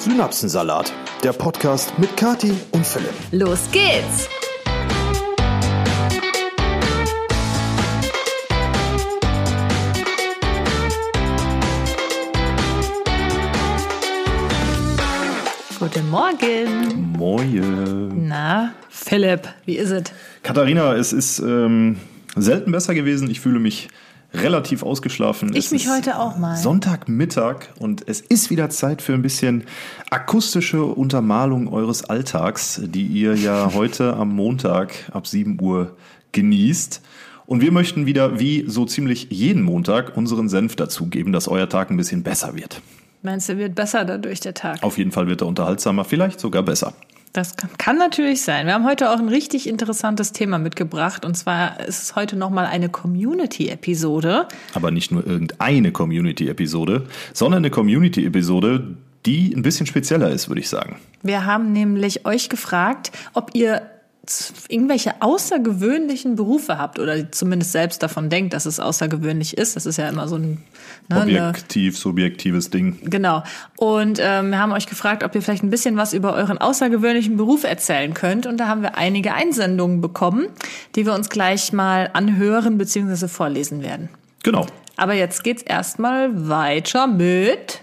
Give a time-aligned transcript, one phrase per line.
[0.00, 0.90] Synapsensalat,
[1.22, 3.12] der Podcast mit Kati und Philipp.
[3.32, 4.30] Los geht's!
[15.78, 17.12] Guten Morgen.
[17.18, 18.26] Moin.
[18.26, 20.04] Na, Philipp, wie ist es?
[20.42, 21.98] Katharina, es ist ähm,
[22.36, 23.30] selten besser gewesen.
[23.30, 23.90] Ich fühle mich
[24.32, 25.50] relativ ausgeschlafen.
[25.50, 26.56] Ich es mich ist heute auch mal.
[26.56, 29.64] Sonntagmittag und es ist wieder Zeit für ein bisschen
[30.10, 35.96] akustische Untermalung eures Alltags, die ihr ja heute am Montag ab 7 Uhr
[36.32, 37.02] genießt.
[37.46, 41.90] Und wir möchten wieder, wie so ziemlich jeden Montag, unseren Senf dazugeben, dass euer Tag
[41.90, 42.80] ein bisschen besser wird.
[43.22, 44.82] Meinst du, wird besser dadurch der Tag?
[44.82, 46.94] Auf jeden Fall wird er unterhaltsamer, vielleicht sogar besser.
[47.32, 48.66] Das kann, kann natürlich sein.
[48.66, 51.24] Wir haben heute auch ein richtig interessantes Thema mitgebracht.
[51.24, 54.48] Und zwar ist es heute nochmal eine Community-Episode.
[54.74, 60.68] Aber nicht nur irgendeine Community-Episode, sondern eine Community-Episode, die ein bisschen spezieller ist, würde ich
[60.68, 60.96] sagen.
[61.22, 63.82] Wir haben nämlich euch gefragt, ob ihr
[64.68, 69.74] irgendwelche außergewöhnlichen Berufe habt oder zumindest selbst davon denkt, dass es außergewöhnlich ist.
[69.76, 70.62] Das ist ja immer so ein
[71.08, 72.98] ne, Objektiv, subjektives Ding.
[73.04, 73.42] Genau.
[73.76, 77.36] Und ähm, wir haben euch gefragt, ob ihr vielleicht ein bisschen was über euren außergewöhnlichen
[77.36, 78.46] Beruf erzählen könnt.
[78.46, 80.46] Und da haben wir einige Einsendungen bekommen,
[80.94, 83.26] die wir uns gleich mal anhören bzw.
[83.26, 84.08] vorlesen werden.
[84.42, 84.66] Genau.
[84.96, 87.80] Aber jetzt geht's erstmal weiter mit.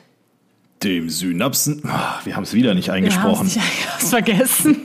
[0.83, 1.81] Dem Synapsen.
[1.87, 3.45] Ah, Wir haben es wieder nicht Wir eingesprochen.
[3.47, 4.77] nicht- ich hab's vergessen.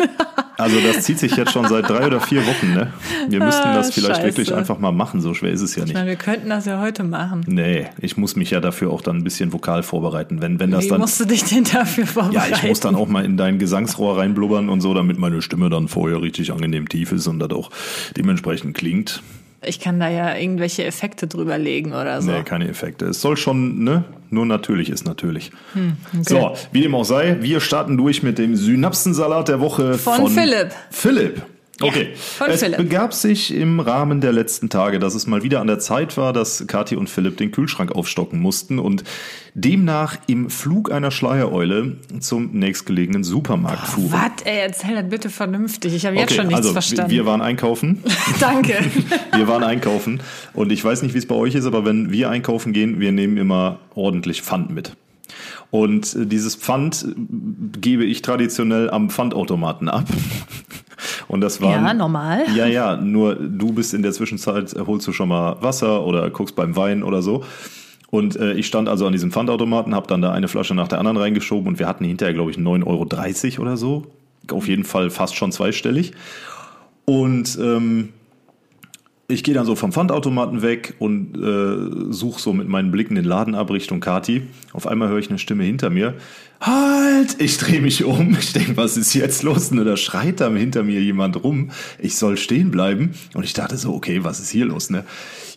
[0.58, 2.92] Also das zieht sich jetzt schon seit drei oder vier Wochen, ne?
[3.28, 4.26] Wir müssten Ah, das vielleicht scheiße.
[4.28, 5.94] wirklich einfach mal machen, so schwer ist es ja Ich nicht.
[5.94, 7.42] meine, wir könnten das ja heute machen.
[7.46, 10.40] Nee, ich muss mich ja dafür auch dann ein bisschen vokal vorbereiten.
[10.40, 11.00] Wenn, wenn das Wie dann.
[11.00, 12.54] musst du dich denn dafür Ja, vorbereiten?
[12.54, 15.88] ich muss dann auch mal in dein Gesangsrohr reinblubbern und so, damit meine Stimme dann
[15.88, 17.70] vorher richtig angenehm tief ist und das auch
[18.16, 19.22] dementsprechend klingt.
[19.64, 22.30] Ich kann da ja irgendwelche Effekte drüber legen oder so.
[22.30, 23.06] Nee, keine Effekte.
[23.06, 24.04] Es soll schon, ne?
[24.30, 25.50] Nur natürlich ist natürlich.
[25.74, 30.28] Hm, So, wie dem auch sei, wir starten durch mit dem Synapsensalat der Woche Von
[30.28, 30.72] Philipp.
[30.90, 31.42] Philipp.
[31.82, 32.08] Okay.
[32.14, 32.76] von es Philipp.
[32.78, 36.32] begab sich im Rahmen der letzten Tage, dass es mal wieder an der Zeit war,
[36.32, 39.04] dass Kathi und Philipp den Kühlschrank aufstocken mussten und
[39.54, 44.12] demnach im Flug einer Schleiereule zum nächstgelegenen Supermarkt fuhren.
[44.12, 44.42] Was?
[44.44, 45.94] Ey, erzähl das bitte vernünftig.
[45.94, 47.10] Ich habe jetzt Okay, schon nichts also verstanden.
[47.10, 48.02] wir waren einkaufen.
[48.40, 48.74] Danke.
[49.34, 50.20] Wir waren einkaufen
[50.52, 53.12] und ich weiß nicht, wie es bei euch ist, aber wenn wir einkaufen gehen, wir
[53.12, 54.94] nehmen immer ordentlich Pfand mit.
[55.70, 57.06] Und dieses Pfand
[57.80, 60.04] gebe ich traditionell am Pfandautomaten ab.
[61.28, 62.44] Und das waren Ja, normal.
[62.54, 66.30] Ja, ja, nur du bist in der Zwischenzeit, äh, holst du schon mal Wasser oder
[66.30, 67.44] guckst beim Wein oder so.
[68.10, 70.98] Und äh, ich stand also an diesem Pfandautomaten, habe dann da eine Flasche nach der
[70.98, 74.06] anderen reingeschoben und wir hatten hinterher, glaube ich, 9,30 Euro oder so.
[74.50, 76.12] Auf jeden Fall fast schon zweistellig.
[77.06, 78.10] Und ähm,
[79.28, 83.24] ich gehe dann so vom Pfandautomaten weg und äh, suche so mit meinen Blicken den
[83.24, 84.42] Laden ab Richtung Kati.
[84.72, 86.14] Auf einmal höre ich eine Stimme hinter mir.
[86.64, 87.36] Halt!
[87.40, 88.36] Ich drehe mich um.
[88.38, 89.70] Ich denke, was ist jetzt los?
[89.72, 91.70] Und da schreit da hinter mir jemand rum.
[91.98, 93.12] Ich soll stehen bleiben.
[93.34, 94.88] Und ich dachte so, okay, was ist hier los?
[94.88, 95.04] Ne?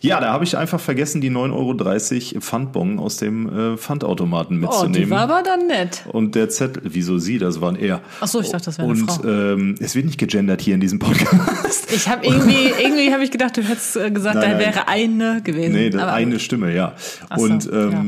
[0.02, 4.60] Ja, da habe ich einfach vergessen, die 9,30 Euro Pfandbon aus dem äh, Pfandautomaten Oh,
[4.66, 4.94] mitzunehmen.
[4.94, 6.04] die war aber dann nett.
[6.12, 8.00] Und der Zettel, wieso sie, das waren er.
[8.20, 9.24] Ach so, ich dachte, das wäre eine Und Frau.
[9.28, 11.90] ähm, es wird nicht gegendert hier in diesem Podcast.
[11.92, 15.40] Ich habe irgendwie, irgendwie habe ich gedacht, du hättest äh, gesagt, Nein, da wäre eine
[15.42, 15.72] gewesen.
[15.74, 16.94] Nee, Aber- eine Stimme, ja.
[17.36, 18.04] So, und ähm, ja.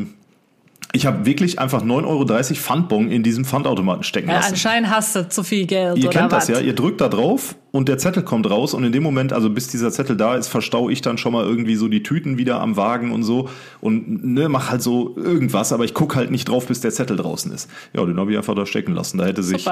[0.93, 4.51] Ich habe wirklich einfach 9,30 Euro Pfandbon in diesem Pfandautomaten stecken Ja, lassen.
[4.53, 6.47] anscheinend hast du zu viel Geld Ihr kennt was?
[6.47, 9.33] das ja, ihr drückt da drauf und der Zettel kommt raus und in dem Moment,
[9.33, 12.39] also bis dieser Zettel da ist, verstau ich dann schon mal irgendwie so die Tüten
[12.39, 13.49] wieder am Wagen und so
[13.81, 17.17] und ne, mach halt so irgendwas, aber ich guck halt nicht drauf, bis der Zettel
[17.17, 17.69] draußen ist.
[17.93, 19.19] Ja, den habe ich einfach da stecken lassen.
[19.19, 19.67] Da hätte sich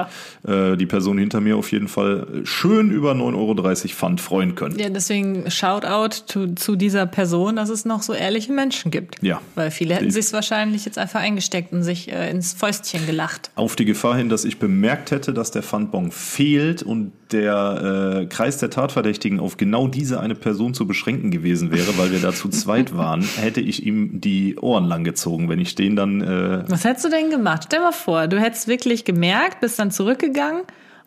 [0.47, 4.77] äh, die Person hinter mir auf jeden Fall schön über 9,30 Euro Pfand freuen können.
[4.77, 9.21] Ja, deswegen Shoutout zu, zu dieser Person, dass es noch so ehrliche Menschen gibt.
[9.23, 9.41] Ja.
[9.55, 13.51] Weil viele hätten sich's wahrscheinlich jetzt einfach eingesteckt und sich äh, ins Fäustchen gelacht.
[13.55, 18.25] Auf die Gefahr hin, dass ich bemerkt hätte, dass der Pfandbon fehlt und der äh,
[18.27, 22.33] Kreis der Tatverdächtigen auf genau diese eine Person zu beschränken gewesen wäre, weil wir da
[22.33, 26.21] zu zweit waren, hätte ich ihm die Ohren lang gezogen, wenn ich den dann.
[26.21, 27.63] Äh, Was hättest du denn gemacht?
[27.67, 30.63] Stell mal vor, du hättest wirklich gemerkt, bist dann zurückgegangen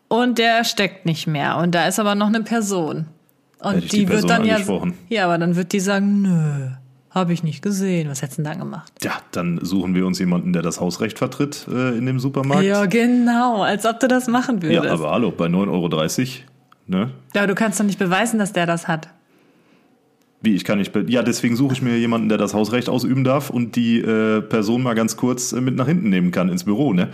[0.07, 1.57] und der steckt nicht mehr.
[1.57, 3.05] Und da ist aber noch eine Person.
[3.59, 4.57] Und die, die Person wird dann ja.
[5.09, 6.69] Ja, aber dann wird die sagen, nö,
[7.11, 8.09] habe ich nicht gesehen.
[8.09, 8.91] Was hättest du denn dann gemacht?
[9.03, 12.63] ja, dann suchen wir uns jemanden, der das Hausrecht vertritt äh, in dem Supermarkt.
[12.63, 14.87] Ja, genau, als ob du das machen Ja, würdest.
[14.87, 15.89] aber hallo, bei 9,30 Euro,
[16.91, 17.09] ne?
[17.33, 19.09] Ja, du kannst doch nicht beweisen, dass der das hat.
[20.43, 20.91] Wie, ich kann nicht.
[21.07, 24.83] Ja, deswegen suche ich mir jemanden, der das Hausrecht ausüben darf und die äh, Person
[24.83, 27.09] mal ganz kurz äh, mit nach hinten nehmen kann ins Büro, ne?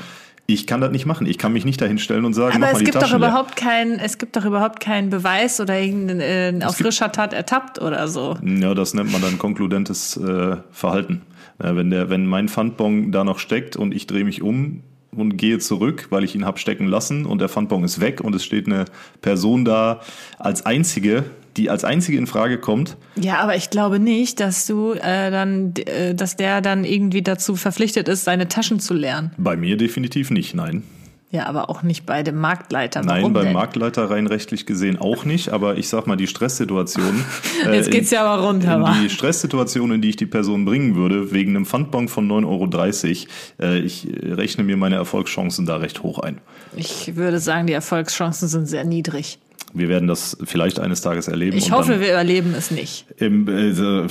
[0.49, 1.27] Ich kann das nicht machen.
[1.27, 3.19] Ich kann mich nicht dahinstellen und sagen, Aber mach es mal die gibt doch Taschen
[3.19, 3.29] leer.
[3.29, 7.81] überhaupt keinen, es gibt doch überhaupt keinen Beweis oder irgendeinen äh, auf frischer Tat ertappt
[7.81, 8.37] oder so.
[8.41, 11.23] Ja, das nennt man dann konkludentes äh, Verhalten.
[11.61, 15.37] Ja, wenn, der, wenn mein Pfandbon da noch steckt und ich drehe mich um, und
[15.37, 18.43] gehe zurück, weil ich ihn hab stecken lassen und der Pfandbon ist weg und es
[18.43, 18.85] steht eine
[19.21, 20.01] Person da
[20.37, 21.23] als einzige,
[21.57, 22.97] die als einzige in Frage kommt.
[23.15, 27.55] Ja, aber ich glaube nicht, dass du äh, dann, äh, dass der dann irgendwie dazu
[27.55, 29.31] verpflichtet ist, seine Taschen zu leeren.
[29.37, 30.83] Bei mir definitiv nicht, nein.
[31.29, 33.01] Ja, aber auch nicht bei dem Marktleiter.
[33.01, 33.53] Nein, Warum beim denn?
[33.53, 37.21] Marktleiter rein rechtlich gesehen auch nicht, aber ich sag mal, die Stresssituation.
[37.65, 39.03] äh, Jetzt geht's ja aber runter, in?
[39.03, 43.27] Die Stresssituation, in die ich die Person bringen würde, wegen einem Pfandbon von 9,30
[43.59, 46.39] Euro, äh, ich rechne mir meine Erfolgschancen da recht hoch ein.
[46.77, 49.39] Ich würde sagen, die Erfolgschancen sind sehr niedrig.
[49.73, 51.57] Wir werden das vielleicht eines Tages erleben.
[51.57, 53.05] Ich hoffe, wir überleben es nicht.
[53.17, 54.07] im, äh,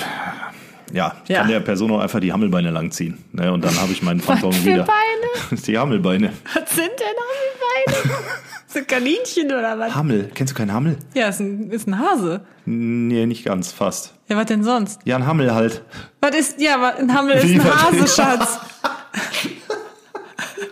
[0.92, 1.40] ja, Ja.
[1.40, 3.18] kann der Person auch einfach die Hammelbeine langziehen.
[3.32, 4.84] Ne, und dann habe ich meinen Pfandbon Was für wieder.
[4.84, 5.60] Beine?
[5.66, 6.32] Die Hammelbeine.
[6.54, 8.14] Was sind denn Hammelbeine?
[8.66, 9.94] so Kaninchen oder was?
[9.94, 10.30] Hammel.
[10.34, 10.96] Kennst du keinen Hammel?
[11.14, 12.40] Ja, ist ein, ist ein Hase.
[12.64, 14.14] Nee, nicht ganz, fast.
[14.28, 15.00] Ja, was denn sonst?
[15.04, 15.82] Ja, ein Hammel halt.
[16.20, 17.82] Was ist, ja, ein Hammel ist Wie, ein was?
[17.82, 18.58] Hase, Schatz.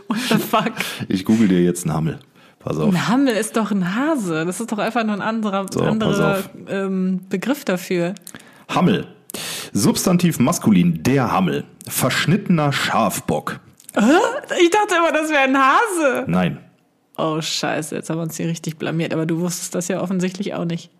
[0.08, 0.72] What the fuck?
[1.08, 2.18] Ich google dir jetzt einen Hammel.
[2.58, 2.88] Pass auf.
[2.92, 4.44] Ein Hammel ist doch ein Hase.
[4.44, 6.48] Das ist doch einfach nur ein anderer, So, auf.
[6.68, 8.14] ähm, Begriff dafür.
[8.68, 9.06] Hammel.
[9.76, 11.64] Substantiv maskulin, der Hammel.
[11.88, 13.58] Verschnittener Schafbock.
[13.96, 16.24] Ich dachte immer, das wäre ein Hase.
[16.28, 16.58] Nein.
[17.16, 19.12] Oh, scheiße, jetzt haben wir uns hier richtig blamiert.
[19.12, 20.90] Aber du wusstest das ja offensichtlich auch nicht.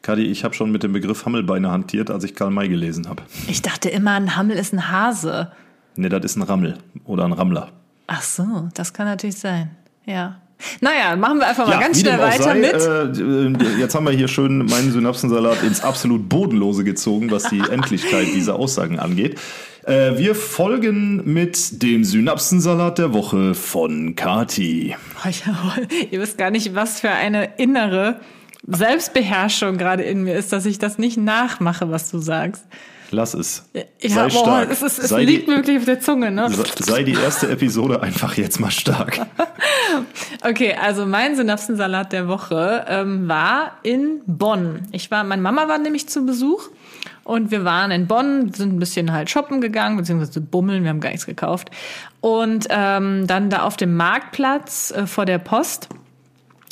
[0.00, 3.22] Kadi, ich habe schon mit dem Begriff Hammelbeine hantiert, als ich Karl May gelesen habe.
[3.46, 5.52] Ich dachte immer, ein Hammel ist ein Hase.
[5.96, 7.72] Ne, das ist ein Rammel oder ein Rammler.
[8.06, 9.76] Ach so, das kann natürlich sein.
[10.06, 10.40] Ja.
[10.80, 12.74] Naja, machen wir einfach mal ganz wie schnell weiter sei, mit.
[12.74, 18.28] Äh, jetzt haben wir hier schön meinen Synapsensalat ins absolut Bodenlose gezogen, was die Endlichkeit
[18.34, 19.38] dieser Aussagen angeht.
[19.84, 24.96] Äh, wir folgen mit dem Synapsensalat der Woche von Kati.
[25.24, 25.80] Oh.
[26.10, 28.20] Ihr wisst gar nicht, was für eine innere
[28.66, 32.64] Selbstbeherrschung gerade in mir ist, dass ich das nicht nachmache, was du sagst.
[33.10, 33.68] Lass es.
[33.72, 34.70] Ja, sei stark.
[34.70, 36.48] es, ist, es sei, liegt die, wirklich auf der Zunge, ne?
[36.78, 39.20] sei die erste Episode einfach jetzt mal stark.
[40.42, 44.88] Okay, also mein Synapsensalat der Woche ähm, war in Bonn.
[44.92, 46.68] Ich war, meine Mama war nämlich zu Besuch
[47.22, 51.00] und wir waren in Bonn, sind ein bisschen halt shoppen gegangen, beziehungsweise bummeln, wir haben
[51.00, 51.70] gar nichts gekauft.
[52.20, 55.88] Und ähm, dann da auf dem Marktplatz äh, vor der Post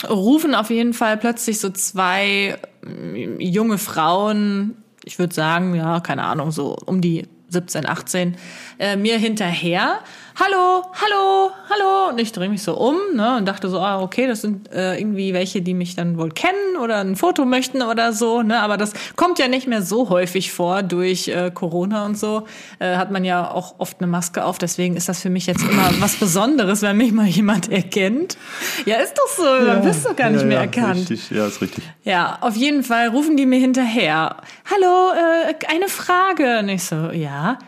[0.08, 6.24] rufen auf jeden Fall plötzlich so zwei mm, junge Frauen, ich würde sagen, ja, keine
[6.24, 8.36] Ahnung, so um die 17, 18,
[8.78, 10.00] äh, mir hinterher.
[10.40, 12.08] Hallo, hallo, hallo.
[12.08, 14.98] Und ich drehe mich so um ne, und dachte so, ah, okay, das sind äh,
[14.98, 18.40] irgendwie welche, die mich dann wohl kennen oder ein Foto möchten oder so.
[18.40, 18.58] Ne?
[18.60, 22.46] Aber das kommt ja nicht mehr so häufig vor durch äh, Corona und so.
[22.78, 24.56] Äh, hat man ja auch oft eine Maske auf.
[24.56, 28.38] Deswegen ist das für mich jetzt immer was Besonderes, wenn mich mal jemand erkennt.
[28.86, 29.66] Ja, ist doch so.
[29.66, 31.10] Dann wirst du gar nicht ja, mehr ja, erkannt.
[31.10, 31.84] Richtig, ja, ist richtig.
[32.04, 34.38] Ja, auf jeden Fall rufen die mir hinterher.
[34.70, 36.60] Hallo, äh, eine Frage.
[36.60, 37.58] Und ich so, ja.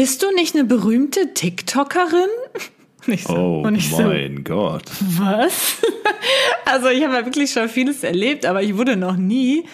[0.00, 2.30] Bist du nicht eine berühmte TikTokerin?
[3.26, 4.84] So, Oh ich so mein Gott.
[5.18, 5.76] was?
[6.64, 9.64] also ich habe ja wirklich schon vieles erlebt, aber ich wurde noch nie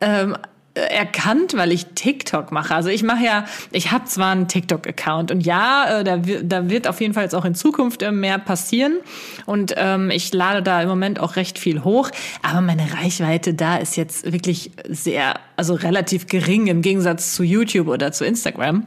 [0.00, 0.36] ähm,
[0.74, 2.74] erkannt, weil ich TikTok mache.
[2.74, 6.70] Also ich mache ja, ich habe zwar einen TikTok-Account und ja, äh, da, wird, da
[6.70, 8.98] wird auf jeden Fall jetzt auch in Zukunft äh, mehr passieren
[9.44, 12.10] und ähm, ich lade da im Moment auch recht viel hoch,
[12.42, 17.88] aber meine Reichweite da ist jetzt wirklich sehr, also relativ gering im Gegensatz zu YouTube
[17.88, 18.86] oder zu Instagram.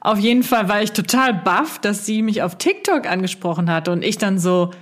[0.00, 4.02] Auf jeden Fall war ich total baff, dass sie mich auf TikTok angesprochen hat und
[4.02, 4.72] ich dann so,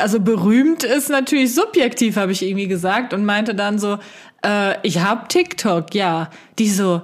[0.00, 3.98] also berühmt ist natürlich subjektiv, habe ich irgendwie gesagt und meinte dann so,
[4.44, 6.30] äh, ich habe TikTok, ja.
[6.58, 7.02] Die so,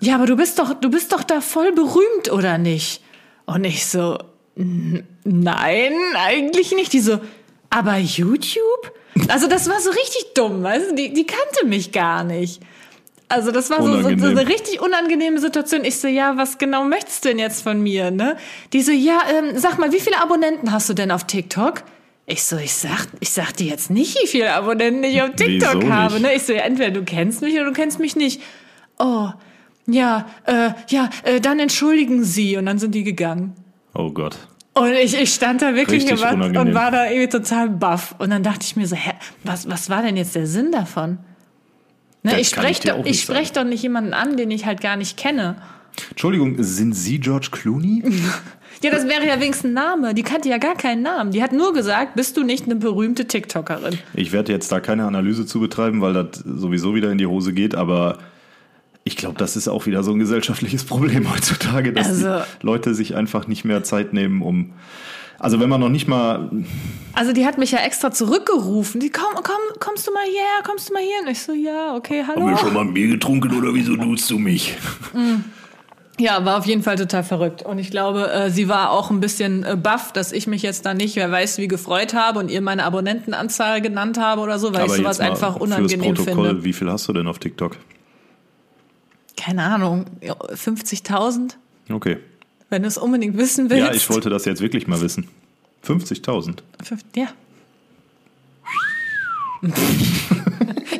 [0.00, 3.02] ja, aber du bist doch, du bist doch da voll berühmt oder nicht?
[3.46, 4.18] Und ich so,
[4.56, 6.92] "N- nein, eigentlich nicht.
[6.92, 7.20] Die so,
[7.70, 8.92] aber YouTube?
[9.28, 10.94] Also das war so richtig dumm, weißt du?
[10.94, 12.60] Die, die kannte mich gar nicht.
[13.28, 15.84] Also das war so, so, so eine richtig unangenehme Situation.
[15.84, 18.36] Ich so, ja, was genau möchtest du denn jetzt von mir, ne?
[18.72, 21.82] Die so, ja, ähm, sag mal, wie viele Abonnenten hast du denn auf TikTok?
[22.26, 25.82] Ich so, ich sag, ich sag dir jetzt nicht, wie viele Abonnenten ich auf TikTok
[25.82, 26.22] Wieso habe, nicht?
[26.22, 26.34] ne?
[26.34, 28.40] Ich so, ja, entweder du kennst mich oder du kennst mich nicht.
[28.98, 29.30] Oh,
[29.88, 32.56] ja, äh, ja, äh, dann entschuldigen Sie.
[32.56, 33.54] Und dann sind die gegangen.
[33.94, 34.36] Oh Gott.
[34.74, 38.14] Und ich, ich stand da wirklich und war da irgendwie total baff.
[38.18, 41.18] Und dann dachte ich mir so, hä, was, was war denn jetzt der Sinn davon?
[42.26, 45.16] Ne, ich spreche doch, ich sprech doch nicht jemanden an, den ich halt gar nicht
[45.16, 45.56] kenne.
[46.10, 48.02] Entschuldigung, sind Sie George Clooney?
[48.82, 50.12] Ja, das wäre ja wenigstens ein Name.
[50.12, 51.30] Die kannte ja gar keinen Namen.
[51.30, 53.98] Die hat nur gesagt, bist du nicht eine berühmte TikTokerin?
[54.12, 57.54] Ich werde jetzt da keine Analyse zu betreiben, weil das sowieso wieder in die Hose
[57.54, 58.18] geht, aber
[59.02, 62.94] ich glaube, das ist auch wieder so ein gesellschaftliches Problem heutzutage, dass Also- die Leute
[62.94, 64.72] sich einfach nicht mehr Zeit nehmen, um.
[65.38, 66.50] Also wenn man noch nicht mal.
[67.12, 69.00] Also die hat mich ja extra zurückgerufen.
[69.00, 71.22] Die komm, komm, kommst du mal hierher, kommst du mal hier?
[71.22, 72.46] Und ich so, ja, okay, hallo.
[72.72, 74.74] mal ein Bier getrunken oder wieso duzt du mich?
[76.18, 77.62] Ja, war auf jeden Fall total verrückt.
[77.62, 80.86] Und ich glaube, äh, sie war auch ein bisschen äh, baff, dass ich mich jetzt
[80.86, 84.72] da nicht, wer weiß, wie gefreut habe und ihr meine Abonnentenanzahl genannt habe oder so,
[84.72, 86.64] weil Aber ich sowas einfach unangenehm fürs Protokoll, finde.
[86.64, 87.76] wie viel hast du denn auf TikTok?
[89.36, 91.56] Keine Ahnung, ja, 50.000?
[91.92, 92.16] Okay.
[92.68, 93.86] Wenn du es unbedingt wissen willst.
[93.86, 95.28] Ja, ich wollte das jetzt wirklich mal wissen.
[95.86, 96.58] 50.000.
[96.82, 97.28] Fünf- Ja.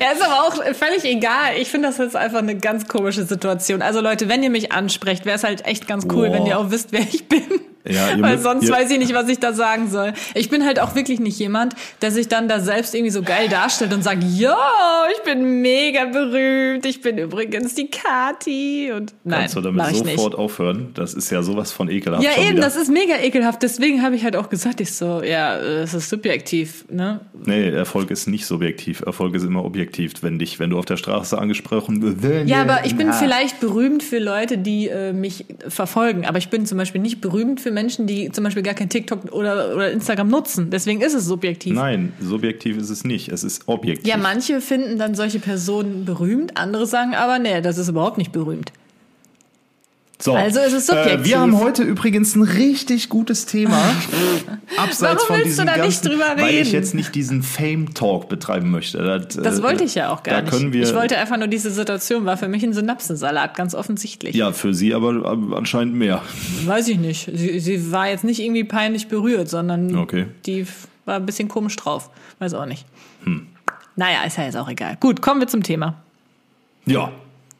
[0.00, 1.56] ja, ist aber auch völlig egal.
[1.58, 3.82] Ich finde das jetzt einfach eine ganz komische Situation.
[3.82, 6.32] Also Leute, wenn ihr mich ansprecht, wäre es halt echt ganz cool, Boah.
[6.34, 7.42] wenn ihr auch wisst, wer ich bin.
[7.88, 10.12] Ja, Weil müsst- sonst ihr- weiß ich nicht, was ich da sagen soll.
[10.34, 13.48] Ich bin halt auch wirklich nicht jemand, der sich dann da selbst irgendwie so geil
[13.48, 14.56] darstellt und sagt, ja,
[15.16, 20.06] ich bin mega berühmt, ich bin übrigens die Kati und nein, Kannst du damit sofort
[20.06, 20.34] nicht.
[20.34, 20.90] aufhören?
[20.94, 22.22] Das ist ja sowas von ekelhaft.
[22.24, 22.62] Ja, eben, wieder.
[22.62, 23.62] das ist mega ekelhaft.
[23.62, 27.20] Deswegen habe ich halt auch gesagt, ich so, ja, es ist subjektiv, ne?
[27.44, 29.00] Nee, Erfolg ist nicht subjektiv.
[29.02, 30.14] Erfolg ist immer objektiv.
[30.22, 32.48] Wenn dich, wenn du auf der Straße angesprochen wirst.
[32.48, 33.12] Ja, aber ich bin Ja.
[33.12, 36.26] vielleicht berühmt für Leute, die äh, mich verfolgen.
[36.26, 39.32] Aber ich bin zum Beispiel nicht berühmt für Menschen, die zum Beispiel gar kein TikTok
[39.32, 40.70] oder, oder Instagram nutzen.
[40.70, 41.74] Deswegen ist es subjektiv.
[41.74, 43.28] Nein, subjektiv ist es nicht.
[43.28, 44.08] Es ist objektiv.
[44.08, 48.32] Ja, manche finden dann solche Personen berühmt, andere sagen aber, nee, das ist überhaupt nicht
[48.32, 48.72] berühmt.
[50.26, 50.34] So.
[50.34, 51.20] Also ist es subjektiv.
[51.20, 53.78] Äh, wir haben heute übrigens ein richtig gutes Thema.
[54.76, 56.72] Abseits Warum von willst du diesem da nicht drüber Weil ich reden?
[56.72, 58.98] jetzt nicht diesen Fame-Talk betreiben möchte.
[58.98, 60.72] Das, Das äh, wollte ich ja auch gar nicht.
[60.72, 64.34] Wir, ich wollte einfach nur diese Situation, war für mich ein Synapsensalat, ganz offensichtlich.
[64.34, 66.22] ja, für sie aber äh, anscheinend mehr.
[66.64, 67.30] Weiß ich nicht.
[67.32, 70.26] Sie, sie war jetzt nicht irgendwie peinlich berührt, sondern Okay.
[70.44, 70.66] die
[71.04, 72.10] war ein bisschen komisch drauf.
[72.40, 72.84] Weiß auch nicht.
[73.94, 74.96] Naja, ist ja jetzt auch egal.
[74.98, 76.02] Gut, kommen wir zum Thema.
[76.84, 77.12] Ja.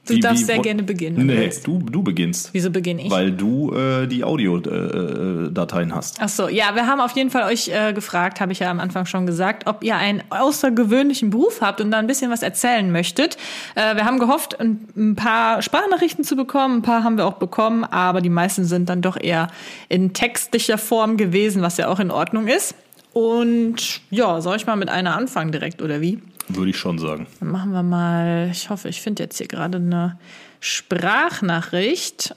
[0.07, 2.51] Du darfst sehr wo- gerne beginnen, Nee, du, du beginnst.
[2.53, 3.11] Wieso beginne ich?
[3.11, 6.17] Weil du äh, die Audiodateien hast.
[6.21, 8.81] Ach so, ja, wir haben auf jeden Fall euch äh, gefragt, habe ich ja am
[8.81, 12.91] Anfang schon gesagt, ob ihr einen außergewöhnlichen Beruf habt und da ein bisschen was erzählen
[12.91, 13.37] möchtet.
[13.75, 17.35] Äh, wir haben gehofft, ein, ein paar Sprachnachrichten zu bekommen, ein paar haben wir auch
[17.35, 19.49] bekommen, aber die meisten sind dann doch eher
[19.89, 22.75] in textlicher Form gewesen, was ja auch in Ordnung ist.
[23.13, 26.21] Und ja, soll ich mal mit einer anfangen direkt oder wie?
[26.49, 27.27] Würde ich schon sagen.
[27.41, 30.19] Dann machen wir mal, ich hoffe, ich finde jetzt hier gerade eine
[30.61, 32.35] Sprachnachricht.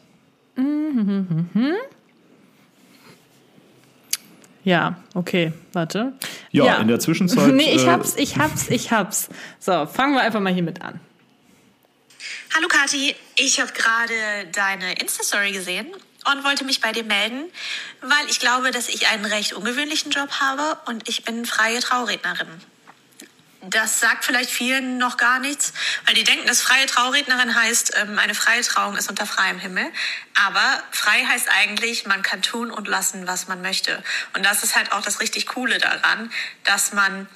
[0.56, 1.76] Mhm.
[4.64, 6.14] Ja, okay, warte.
[6.52, 9.30] Ja, in der Zwischenzeit, Nee, ich äh, hab's, ich hab's, ich hab's.
[9.60, 11.00] So, fangen wir einfach mal hiermit an.
[12.56, 14.14] Hallo Kathi, ich habe gerade
[14.52, 15.88] deine Insta-Story gesehen
[16.32, 17.46] und wollte mich bei dir melden,
[18.02, 22.48] weil ich glaube, dass ich einen recht ungewöhnlichen Job habe und ich bin freie Traurednerin.
[23.62, 25.74] Das sagt vielleicht vielen noch gar nichts,
[26.06, 29.86] weil die denken, dass freie Traurednerin heißt, ähm, eine freie Trauung ist unter freiem Himmel.
[30.34, 34.02] Aber frei heißt eigentlich, man kann tun und lassen, was man möchte.
[34.34, 36.32] Und das ist halt auch das richtig Coole daran,
[36.64, 37.28] dass man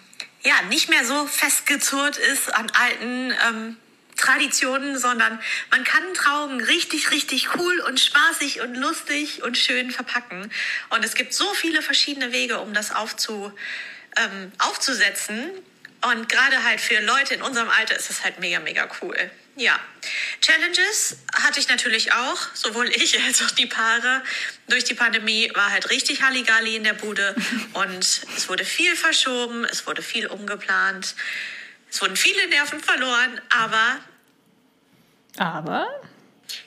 [0.44, 3.78] ja nicht mehr so festgezurrt ist an alten ähm,
[4.16, 5.40] Traditionen, sondern
[5.72, 10.52] man kann Trauungen richtig, richtig cool und spaßig und lustig und schön verpacken.
[10.90, 13.52] Und es gibt so viele verschiedene Wege, um das aufzu,
[14.16, 15.52] ähm, aufzusetzen.
[16.12, 19.16] Und gerade halt für Leute in unserem Alter ist es halt mega, mega cool.
[19.56, 19.80] Ja,
[20.42, 24.24] Challenges hatte ich natürlich auch, sowohl ich als auch die Paare.
[24.68, 27.36] Durch die Pandemie war halt richtig Halligalli in der Bude
[27.74, 31.16] und es wurde viel verschoben, es wurde viel umgeplant.
[31.90, 34.00] Es wurden viele Nerven verloren, aber
[35.38, 35.88] Aber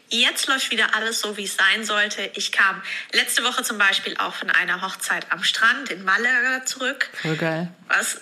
[0.09, 2.31] jetzt läuft wieder alles so, wie es sein sollte.
[2.35, 2.81] Ich kam
[3.13, 7.75] letzte Woche zum Beispiel auch von einer Hochzeit am Strand in Malaga zurück, voll geil.
[7.89, 8.21] was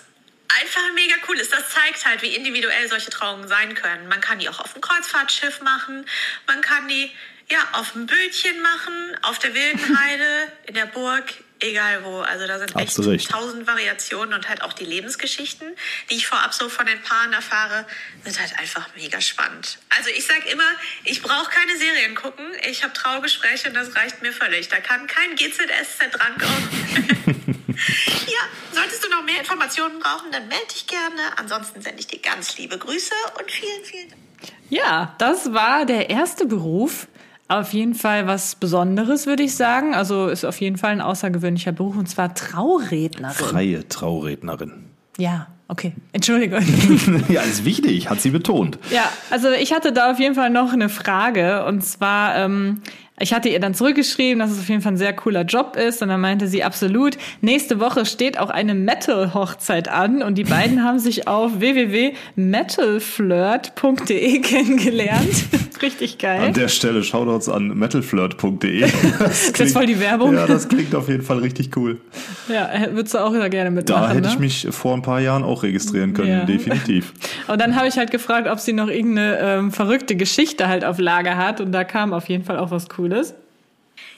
[0.59, 1.53] einfach mega cool ist.
[1.53, 4.07] Das zeigt halt, wie individuell solche Trauungen sein können.
[4.07, 6.05] Man kann die auch auf dem Kreuzfahrtschiff machen,
[6.47, 7.11] man kann die
[7.49, 12.21] ja auf dem Bötchen machen, auf der wilden Heide, in der Burg, egal wo.
[12.21, 15.75] Also da sind Hast echt tausend Variationen und halt auch die Lebensgeschichten,
[16.09, 17.85] die ich vorab so von den Paaren erfahre,
[18.23, 19.77] sind halt einfach mega spannend.
[19.95, 20.69] Also ich sag immer,
[21.03, 24.67] ich brauche keine Serien gucken, ich habe Traugespräche und das reicht mir völlig.
[24.69, 27.55] Da kann kein GZSZ drankommen.
[28.27, 31.37] ja, solltest du noch mehr Informationen brauchen, dann melde dich gerne.
[31.37, 34.21] Ansonsten sende ich dir ganz liebe Grüße und vielen, vielen Dank.
[34.69, 37.07] Ja, das war der erste Beruf.
[37.47, 39.93] Auf jeden Fall was Besonderes, würde ich sagen.
[39.93, 43.35] Also ist auf jeden Fall ein außergewöhnlicher Beruf und zwar Traurednerin.
[43.35, 44.85] Freie Traurednerin.
[45.17, 45.93] Ja, okay.
[46.11, 46.61] Entschuldigung.
[47.29, 48.79] ja, ist wichtig, hat sie betont.
[48.89, 52.81] Ja, also ich hatte da auf jeden Fall noch eine Frage und zwar, ähm,
[53.17, 56.01] ich hatte ihr dann zurückgeschrieben, dass es auf jeden Fall ein sehr cooler Job ist.
[56.01, 60.21] Und dann meinte sie absolut, nächste Woche steht auch eine Metal-Hochzeit an.
[60.21, 65.45] Und die beiden haben sich auf www.metalflirt.de kennengelernt.
[65.81, 66.41] Richtig geil.
[66.41, 68.81] An der Stelle Shoutouts an metalflirt.de.
[68.81, 68.91] Das,
[69.53, 70.33] das ist voll die Werbung.
[70.33, 72.01] Ja, das klingt auf jeden Fall richtig cool.
[72.47, 74.03] Ja, würdest du auch gerne mitmachen.
[74.03, 74.29] Da hätte ne?
[74.29, 76.45] ich mich vor ein paar Jahren auch registrieren können, Ja.
[76.45, 77.11] definitiv.
[77.47, 80.97] Und dann habe ich halt gefragt, ob sie noch irgendeine ähm, verrückte Geschichte halt auf
[80.97, 81.59] Lager hat.
[81.59, 83.04] Und da kam auf jeden Fall auch was Cooles.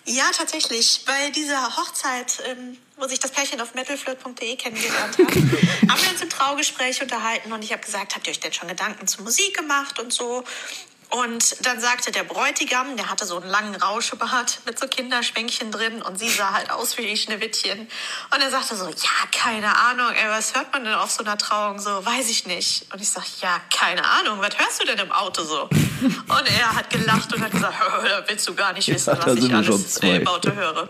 [0.05, 1.03] Ja, tatsächlich.
[1.05, 5.27] Bei dieser Hochzeit, ähm, wo sich das Pärchen auf metalflirt.de kennengelernt hat,
[5.89, 8.69] haben wir uns im Traugespräch unterhalten und ich habe gesagt, habt ihr euch denn schon
[8.69, 10.43] Gedanken zur Musik gemacht und so?
[11.09, 16.01] Und dann sagte der Bräutigam, der hatte so einen langen Rauschebart mit so Kinderschwänkchen drin
[16.01, 17.79] und sie sah halt aus wie Schneewittchen.
[17.79, 21.37] Und er sagte so, ja, keine Ahnung, ey, was hört man denn auf so einer
[21.37, 22.05] Trauung so?
[22.05, 22.91] Weiß ich nicht.
[22.93, 25.63] Und ich sag, ja, keine Ahnung, was hörst du denn im Auto so?
[26.01, 27.75] Und er hat gelacht und hat gesagt,
[28.27, 30.89] willst du gar nicht wissen, Ja, was ich alles im Auto höre.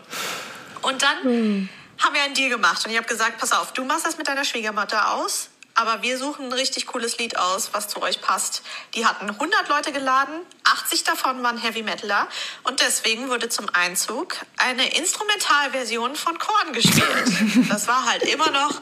[0.82, 1.70] Und dann
[2.00, 4.28] haben wir einen Deal gemacht und ich habe gesagt, pass auf, du machst das mit
[4.28, 8.64] deiner Schwiegermutter aus, aber wir suchen ein richtig cooles Lied aus, was zu euch passt.
[8.96, 12.28] Die hatten 100 Leute geladen, 80 davon waren Heavy Metaler
[12.64, 17.68] und deswegen wurde zum Einzug eine Instrumentalversion von Korn gespielt.
[17.70, 18.82] Das war halt immer noch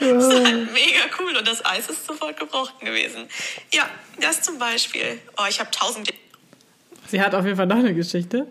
[0.00, 3.28] das ist halt mega cool und das Eis ist sofort gebrochen gewesen.
[3.72, 3.88] Ja,
[4.20, 5.20] das zum Beispiel.
[5.36, 6.12] Oh, ich habe tausend
[7.06, 8.50] Sie hat auf jeden Fall noch eine Geschichte.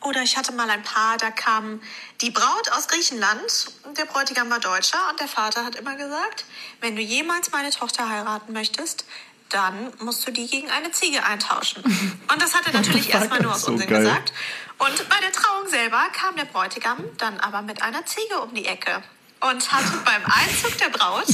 [0.00, 1.80] Oder ich hatte mal ein Paar, da kam
[2.20, 6.44] die Braut aus Griechenland und der Bräutigam war Deutscher und der Vater hat immer gesagt,
[6.80, 9.04] wenn du jemals meine Tochter heiraten möchtest,
[9.48, 11.82] dann musst du die gegen eine Ziege eintauschen.
[12.30, 14.02] Und das hat er natürlich erstmal nur aus So Unsinn geil.
[14.02, 14.32] gesagt.
[14.76, 18.66] Und bei der Trauung selber kam der Bräutigam dann aber mit einer Ziege um die
[18.66, 19.02] Ecke
[19.40, 21.28] und hat beim Einzug der Braut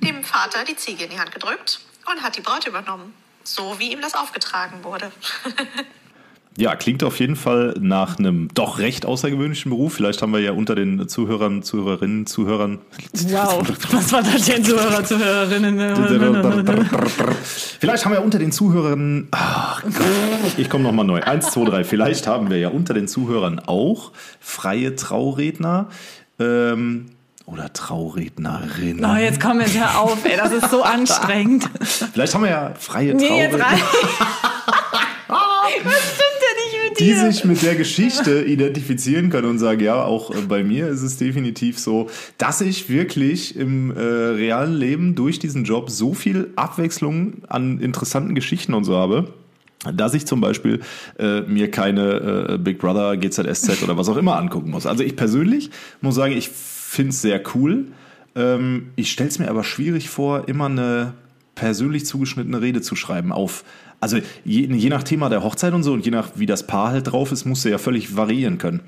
[0.00, 1.80] dem Vater die Ziege in die Hand gedrückt
[2.12, 3.14] und hat die Braut übernommen.
[3.44, 5.12] So wie ihm das aufgetragen wurde.
[6.56, 9.94] Ja, klingt auf jeden Fall nach einem doch recht außergewöhnlichen Beruf.
[9.94, 12.78] Vielleicht haben wir ja unter den Zuhörern, Zuhörerinnen, Zuhörern.
[13.28, 13.62] Wow.
[13.92, 15.78] Was war das denn, Zuhörer, Zuhörerinnen?
[17.80, 19.28] Vielleicht haben wir unter den Zuhörern.
[19.30, 19.94] Ach Gott,
[20.58, 21.22] ich komme nochmal neu.
[21.22, 21.84] Eins, zwei, drei.
[21.84, 25.88] Vielleicht haben wir ja unter den Zuhörern auch freie Trauredner.
[26.38, 27.06] Ähm,
[27.46, 29.04] oder Traurednerinnen.
[29.04, 31.68] Oh, jetzt komm jetzt hör auf, ey, das ist so anstrengend.
[32.12, 33.64] Vielleicht haben wir ja freie Nee, jetzt Trauredner.
[33.66, 33.80] rein.
[35.82, 40.04] Was stimmt denn nicht mit die sich mit der Geschichte identifizieren können und sagen, ja,
[40.04, 45.14] auch äh, bei mir ist es definitiv so, dass ich wirklich im äh, realen Leben
[45.14, 49.32] durch diesen Job so viel Abwechslung an interessanten Geschichten und so habe.
[49.94, 50.80] Dass ich zum Beispiel
[51.18, 54.84] äh, mir keine äh, Big Brother, GZSZ oder was auch immer angucken muss.
[54.84, 55.70] Also ich persönlich
[56.02, 57.86] muss sagen, ich finde es sehr cool.
[58.36, 61.14] Ähm, ich stelle es mir aber schwierig vor, immer eine
[61.54, 63.64] persönlich zugeschnittene Rede zu schreiben auf.
[64.00, 66.90] Also je, je nach Thema der Hochzeit und so und je nach wie das Paar
[66.92, 68.80] halt drauf ist, musst du ja völlig variieren können.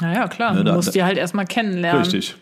[0.00, 2.02] Naja, klar, Ne, du musst da- die halt erstmal kennenlernen.
[2.02, 2.36] Richtig.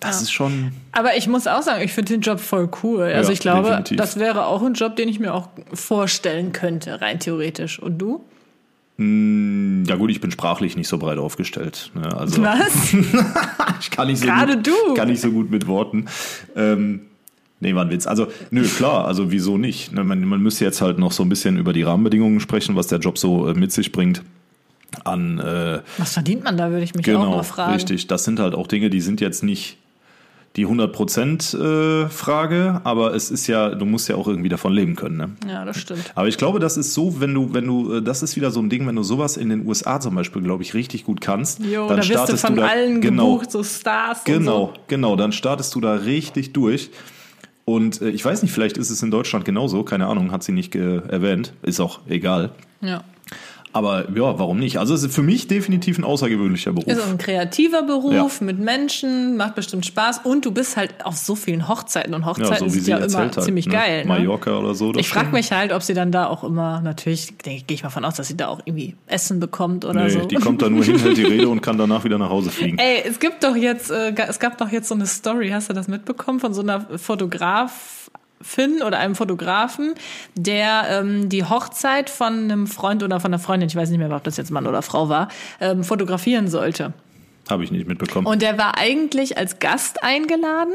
[0.00, 0.72] Das ist schon.
[0.92, 3.02] Aber ich muss auch sagen, ich finde den Job voll cool.
[3.02, 3.96] Also Ja, ich glaube, definitiv.
[3.98, 7.78] das wäre auch ein Job, den ich mir auch vorstellen könnte, rein theoretisch.
[7.80, 8.24] Und du?
[9.00, 11.90] Ja gut, ich bin sprachlich nicht so breit aufgestellt.
[11.94, 12.16] Ne?
[12.16, 12.92] Also Was?
[13.80, 14.94] ich kann nicht so Gerade gut, du.
[14.94, 16.06] kann nicht so gut mit Worten.
[16.56, 17.02] Ähm,
[17.60, 18.06] nee, war ein Witz.
[18.06, 19.92] Also, nö, klar, also wieso nicht?
[19.92, 22.86] Ne, Man, man müsste jetzt halt noch so ein bisschen über die Rahmenbedingungen sprechen, was
[22.88, 24.22] der Job so äh, mit sich bringt.
[25.04, 27.74] An äh, Was verdient man da, würde ich mich auch Genau, mal fragen.
[27.74, 28.06] richtig.
[28.06, 29.76] Das sind halt auch Dinge, die sind jetzt nicht
[30.56, 31.56] die 100%
[32.04, 35.16] äh, Frage, aber es ist ja, du musst ja auch irgendwie davon leben können.
[35.18, 35.30] Ne?
[35.46, 36.10] Ja, das stimmt.
[36.14, 38.60] Aber ich glaube, das ist so, wenn du, wenn du, äh, das ist wieder so
[38.60, 41.60] ein Ding, wenn du sowas in den USA zum Beispiel, glaube ich, richtig gut kannst,
[41.60, 44.72] Jo, dann da wirst du startest von du da, allen genau, gebucht, so Stars genau,
[44.74, 44.80] so.
[44.88, 46.90] genau, dann startest du da richtig durch.
[47.68, 50.52] Und äh, ich weiß nicht, vielleicht ist es in Deutschland genauso, keine Ahnung, hat sie
[50.52, 52.50] nicht äh, erwähnt, ist auch egal.
[52.80, 53.04] Ja.
[53.78, 54.78] Aber ja, warum nicht?
[54.78, 56.88] Also es ist für mich definitiv ein außergewöhnlicher Beruf.
[56.88, 58.44] Ist ein kreativer Beruf Ja.
[58.44, 62.26] mit Menschen, macht bestimmt Spaß und du bist halt auf so vielen Hochzeiten und ja,
[62.26, 63.40] Hochzeiten so wie sind sie ja immer hat.
[63.44, 63.72] ziemlich ne?
[63.72, 64.00] geil.
[64.02, 64.08] Ne?
[64.08, 64.92] Mallorca oder so.
[64.96, 68.04] Ich frage mich halt, ob sie dann da auch immer, natürlich gehe ich mal von
[68.04, 70.24] aus, dass sie da auch irgendwie Essen bekommt oder Nee, so.
[70.24, 72.78] die kommt da nur hin, hält die Rede und kann danach wieder nach Hause fliegen.
[72.80, 75.72] Ey, es gibt doch jetzt, äh, es gab doch jetzt so eine Story, hast du
[75.72, 76.84] das mitbekommen, von so einer
[78.40, 79.94] Fotografin oder einem Fotografen,
[80.34, 84.10] der ähm, die Hochzeit von einem Freund oder von einer Freundin, ich weiß nicht mehr,
[84.10, 85.28] ob das jetzt Mann oder Frau war,
[85.60, 86.92] ähm, fotografieren sollte.
[87.50, 88.26] Habe ich nicht mitbekommen.
[88.26, 90.74] Und der war eigentlich als Gast eingeladen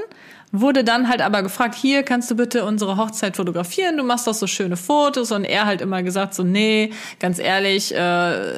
[0.55, 4.35] wurde dann halt aber gefragt, hier kannst du bitte unsere Hochzeit fotografieren, du machst doch
[4.35, 5.31] so schöne Fotos.
[5.31, 7.97] Und er halt immer gesagt so, nee, ganz ehrlich, äh,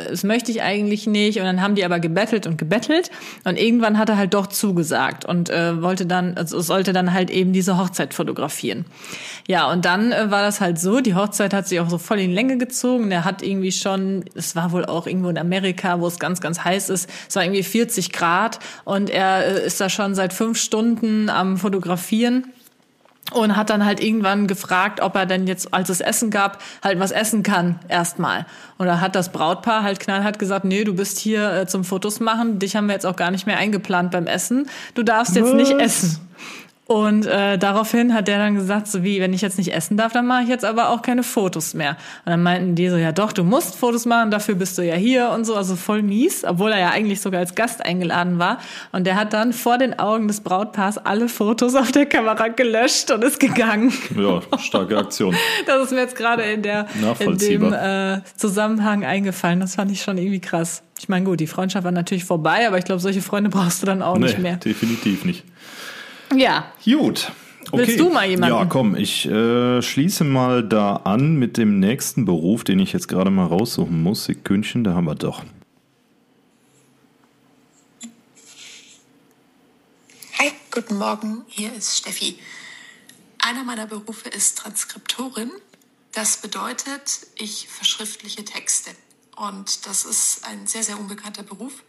[0.10, 1.40] das möchte ich eigentlich nicht.
[1.40, 3.12] Und dann haben die aber gebettelt und gebettelt.
[3.46, 7.30] Und irgendwann hat er halt doch zugesagt und äh, wollte dann, also sollte dann halt
[7.30, 8.84] eben diese Hochzeit fotografieren.
[9.48, 12.20] Ja, und dann äh, war das halt so, die Hochzeit hat sich auch so voll
[12.20, 16.08] in Länge gezogen, der hat irgendwie schon, es war wohl auch irgendwo in Amerika, wo
[16.08, 18.60] es ganz, ganz heiß ist, es war irgendwie 40 Grad.
[18.84, 22.46] Und er äh, ist da schon seit fünf Stunden am Fotografieren fotografieren
[23.32, 27.00] und hat dann halt irgendwann gefragt, ob er denn jetzt, als es Essen gab, halt
[27.00, 28.46] was essen kann erstmal.
[28.78, 32.20] Und da hat das Brautpaar halt knallhart gesagt, nee, du bist hier äh, zum Fotos
[32.20, 35.48] machen, dich haben wir jetzt auch gar nicht mehr eingeplant beim Essen, du darfst jetzt
[35.48, 35.54] was?
[35.56, 36.25] nicht essen.
[36.88, 40.14] Und äh, daraufhin hat der dann gesagt, so wie, wenn ich jetzt nicht essen darf,
[40.14, 41.98] dann mache ich jetzt aber auch keine Fotos mehr.
[42.26, 44.94] Und dann meinten die so, ja doch, du musst Fotos machen, dafür bist du ja
[44.94, 48.60] hier und so, also voll mies, obwohl er ja eigentlich sogar als Gast eingeladen war.
[48.92, 53.10] Und der hat dann vor den Augen des Brautpaars alle Fotos auf der Kamera gelöscht
[53.10, 53.92] und ist gegangen.
[54.16, 55.36] Ja, starke Aktion.
[55.66, 56.86] das ist mir jetzt gerade in der
[57.20, 59.60] in dem äh, Zusammenhang eingefallen.
[59.60, 60.84] Das fand ich schon irgendwie krass.
[61.00, 63.88] Ich meine, gut, die Freundschaft war natürlich vorbei, aber ich glaube, solche Freunde brauchst du
[63.88, 64.58] dann auch nee, nicht mehr.
[64.58, 65.44] Definitiv nicht.
[66.38, 66.72] Ja.
[66.84, 67.32] Gut.
[67.72, 67.88] Okay.
[67.88, 68.56] Willst du mal jemanden?
[68.56, 73.08] Ja, komm, ich äh, schließe mal da an mit dem nächsten Beruf, den ich jetzt
[73.08, 74.26] gerade mal raussuchen muss.
[74.26, 75.44] Sekündchen, da haben wir doch.
[80.38, 82.38] Hi, guten Morgen, hier ist Steffi.
[83.40, 85.52] Einer meiner Berufe ist Transkriptorin.
[86.14, 88.92] Das bedeutet, ich verschriftliche Texte.
[89.36, 91.84] Und das ist ein sehr, sehr unbekannter Beruf.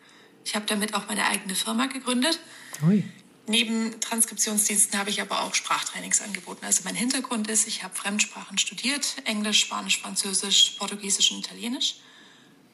[0.45, 2.41] Ich habe damit auch meine eigene Firma gegründet.
[2.87, 3.05] Ui.
[3.49, 6.65] Neben Transkriptionsdiensten habe ich aber auch Sprachtrainings angeboten.
[6.65, 11.97] Also mein Hintergrund ist, ich habe Fremdsprachen studiert, Englisch, Spanisch, Französisch, Portugiesisch und Italienisch.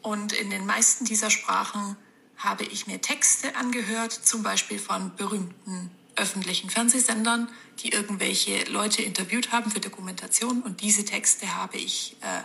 [0.01, 1.97] Und in den meisten dieser Sprachen
[2.37, 7.49] habe ich mir Texte angehört, zum Beispiel von berühmten öffentlichen Fernsehsendern,
[7.81, 10.63] die irgendwelche Leute interviewt haben für Dokumentation.
[10.63, 12.43] Und diese Texte habe ich äh,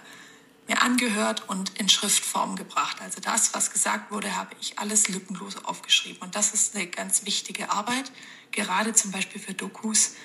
[0.67, 2.97] mir angehört und in Schriftform gebracht.
[3.01, 6.21] Also das, was gesagt wurde, habe ich alles lückenlos aufgeschrieben.
[6.21, 8.11] Und das ist eine ganz wichtige Arbeit,
[8.51, 10.15] gerade zum Beispiel für Dokus,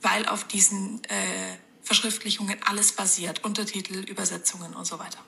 [0.00, 5.18] weil auf diesen äh, Verschriftlichungen alles basiert, Untertitel, Übersetzungen und so weiter.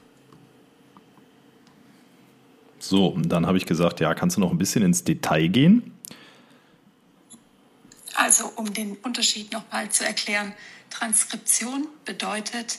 [2.79, 5.94] So, dann habe ich gesagt, ja, kannst du noch ein bisschen ins Detail gehen?
[8.14, 10.55] Also, um den Unterschied nochmal zu erklären,
[10.90, 12.79] Transkription bedeutet,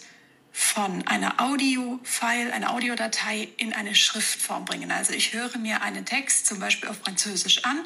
[0.58, 4.90] von einer Audio-File, einer Audiodatei in eine Schriftform bringen.
[4.90, 7.86] Also ich höre mir einen Text zum Beispiel auf Französisch an,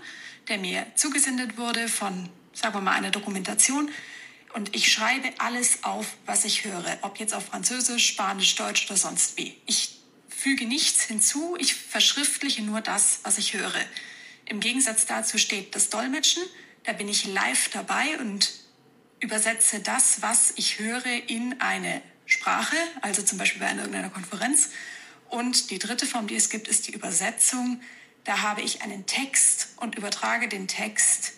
[0.49, 3.89] der mir zugesendet wurde von, sagen wir mal, einer Dokumentation.
[4.53, 8.97] Und ich schreibe alles auf, was ich höre, ob jetzt auf Französisch, Spanisch, Deutsch oder
[8.97, 9.57] sonst wie.
[9.65, 13.81] Ich füge nichts hinzu, ich verschriftliche nur das, was ich höre.
[14.45, 16.43] Im Gegensatz dazu steht das Dolmetschen.
[16.83, 18.51] Da bin ich live dabei und
[19.21, 22.03] übersetze das, was ich höre, in eine
[22.39, 24.69] Sprache, also zum Beispiel bei irgendeiner Konferenz.
[25.29, 27.81] Und die dritte Form, die es gibt, ist die Übersetzung.
[28.23, 31.33] Da habe ich einen Text und übertrage den Text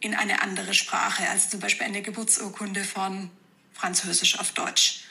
[0.00, 3.30] in eine andere Sprache, also zum Beispiel eine Geburtsurkunde von
[3.72, 5.04] Französisch auf Deutsch.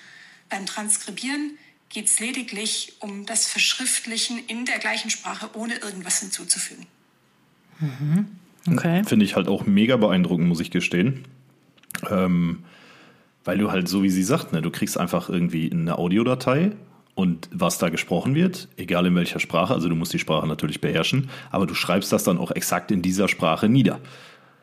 [0.49, 1.57] Beim Transkribieren
[1.89, 6.87] geht es lediglich um das Verschriftlichen in der gleichen Sprache, ohne irgendwas hinzuzufügen.
[7.79, 8.27] Mhm.
[8.67, 9.03] Okay.
[9.03, 11.25] Finde ich halt auch mega beeindruckend, muss ich gestehen.
[12.09, 12.63] Ähm,
[13.45, 16.71] weil du halt so wie sie sagt, ne, du kriegst einfach irgendwie eine Audiodatei
[17.13, 20.81] und was da gesprochen wird, egal in welcher Sprache, also du musst die Sprache natürlich
[20.81, 23.99] beherrschen, aber du schreibst das dann auch exakt in dieser Sprache nieder.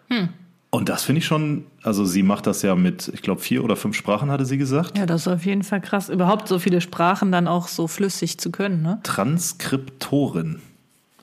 [0.08, 0.28] Hm.
[0.74, 3.76] Und das finde ich schon, also sie macht das ja mit, ich glaube, vier oder
[3.76, 4.96] fünf Sprachen, hatte sie gesagt.
[4.96, 8.38] Ja, das ist auf jeden Fall krass, überhaupt so viele Sprachen dann auch so flüssig
[8.38, 8.82] zu können.
[8.82, 8.98] Ne?
[9.02, 10.60] Transkriptorin.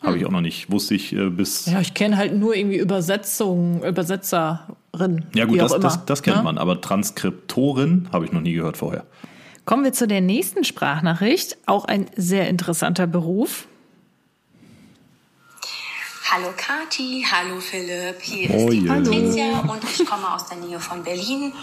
[0.02, 0.30] Habe ich hm.
[0.30, 1.66] auch noch nicht, wusste ich äh, bis.
[1.66, 4.60] Ja, ich kenne halt nur irgendwie Übersetzungen, Übersetzerin.
[5.34, 6.42] Ja, gut, das, das, das, kennt ja?
[6.42, 6.46] Ne?
[6.46, 9.06] man, aber Transkriptorin habe ich noch nie gehört vorher.
[9.66, 11.58] Kommen wir zu der nächsten Sprachnachricht.
[11.68, 13.68] Auch ein sehr interessanter Beruf.
[16.32, 20.80] Hallo Kati, hallo Philipp, hier ist oh, die Patricia und ich komme aus der Nähe
[20.80, 21.54] von Berlin.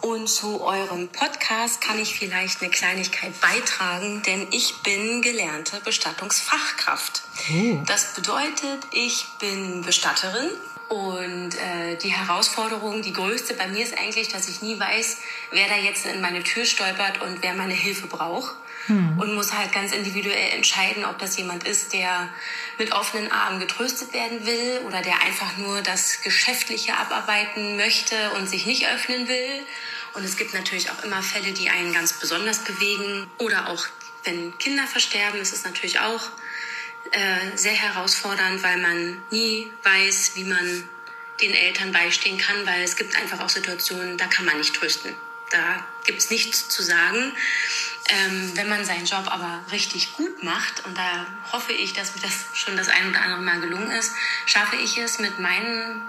[0.00, 7.22] Und zu eurem Podcast kann ich vielleicht eine Kleinigkeit beitragen, denn ich bin gelernte Bestattungsfachkraft.
[7.50, 7.82] Oh.
[7.86, 10.48] Das bedeutet, ich bin Bestatterin
[10.88, 15.18] und äh, die Herausforderung, die größte bei mir ist eigentlich, dass ich nie weiß,
[15.50, 18.54] wer da jetzt in meine Tür stolpert und wer meine Hilfe braucht
[18.86, 19.18] hm.
[19.18, 22.28] und muss halt ganz individuell entscheiden, ob das jemand ist, der
[22.78, 28.48] mit offenen Armen getröstet werden will oder der einfach nur das Geschäftliche abarbeiten möchte und
[28.48, 29.62] sich nicht öffnen will.
[30.14, 33.86] Und es gibt natürlich auch immer Fälle, die einen ganz besonders bewegen oder auch
[34.24, 36.22] wenn Kinder versterben, ist es natürlich auch
[37.10, 40.88] äh, sehr herausfordernd, weil man nie weiß, wie man
[41.40, 45.14] den Eltern beistehen kann, weil es gibt einfach auch Situationen, da kann man nicht trösten.
[45.50, 47.32] Da gibt es nichts zu sagen.
[48.08, 52.22] Ähm, wenn man seinen Job aber richtig gut macht, und da hoffe ich, dass mir
[52.22, 54.12] das schon das ein oder andere Mal gelungen ist,
[54.46, 56.02] schaffe ich es mit, meinen,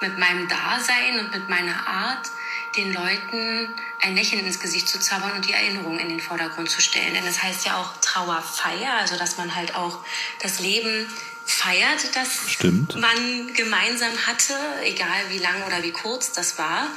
[0.00, 2.30] mit meinem Dasein und mit meiner Art,
[2.76, 3.68] den Leuten
[4.00, 7.14] ein Lächeln ins Gesicht zu zaubern und die Erinnerung in den Vordergrund zu stellen.
[7.14, 9.98] Denn das heißt ja auch Trauerfeier, also dass man halt auch
[10.40, 11.06] das Leben
[11.44, 12.96] feiert, das Stimmt.
[12.96, 14.54] man gemeinsam hatte,
[14.84, 16.88] egal wie lang oder wie kurz das war.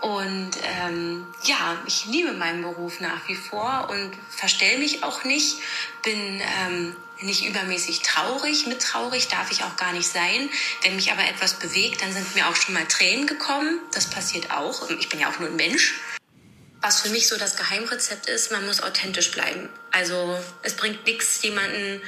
[0.00, 5.58] Und ähm, ja, ich liebe meinen Beruf nach wie vor und verstell mich auch nicht,
[6.02, 8.66] bin ähm, nicht übermäßig traurig.
[8.66, 10.50] Mit traurig darf ich auch gar nicht sein.
[10.82, 13.80] Wenn mich aber etwas bewegt, dann sind mir auch schon mal Tränen gekommen.
[13.92, 14.88] Das passiert auch.
[14.90, 15.94] Ich bin ja auch nur ein Mensch.
[16.80, 19.68] Was für mich so das Geheimrezept ist, man muss authentisch bleiben.
[19.92, 22.02] Also es bringt nichts, jemanden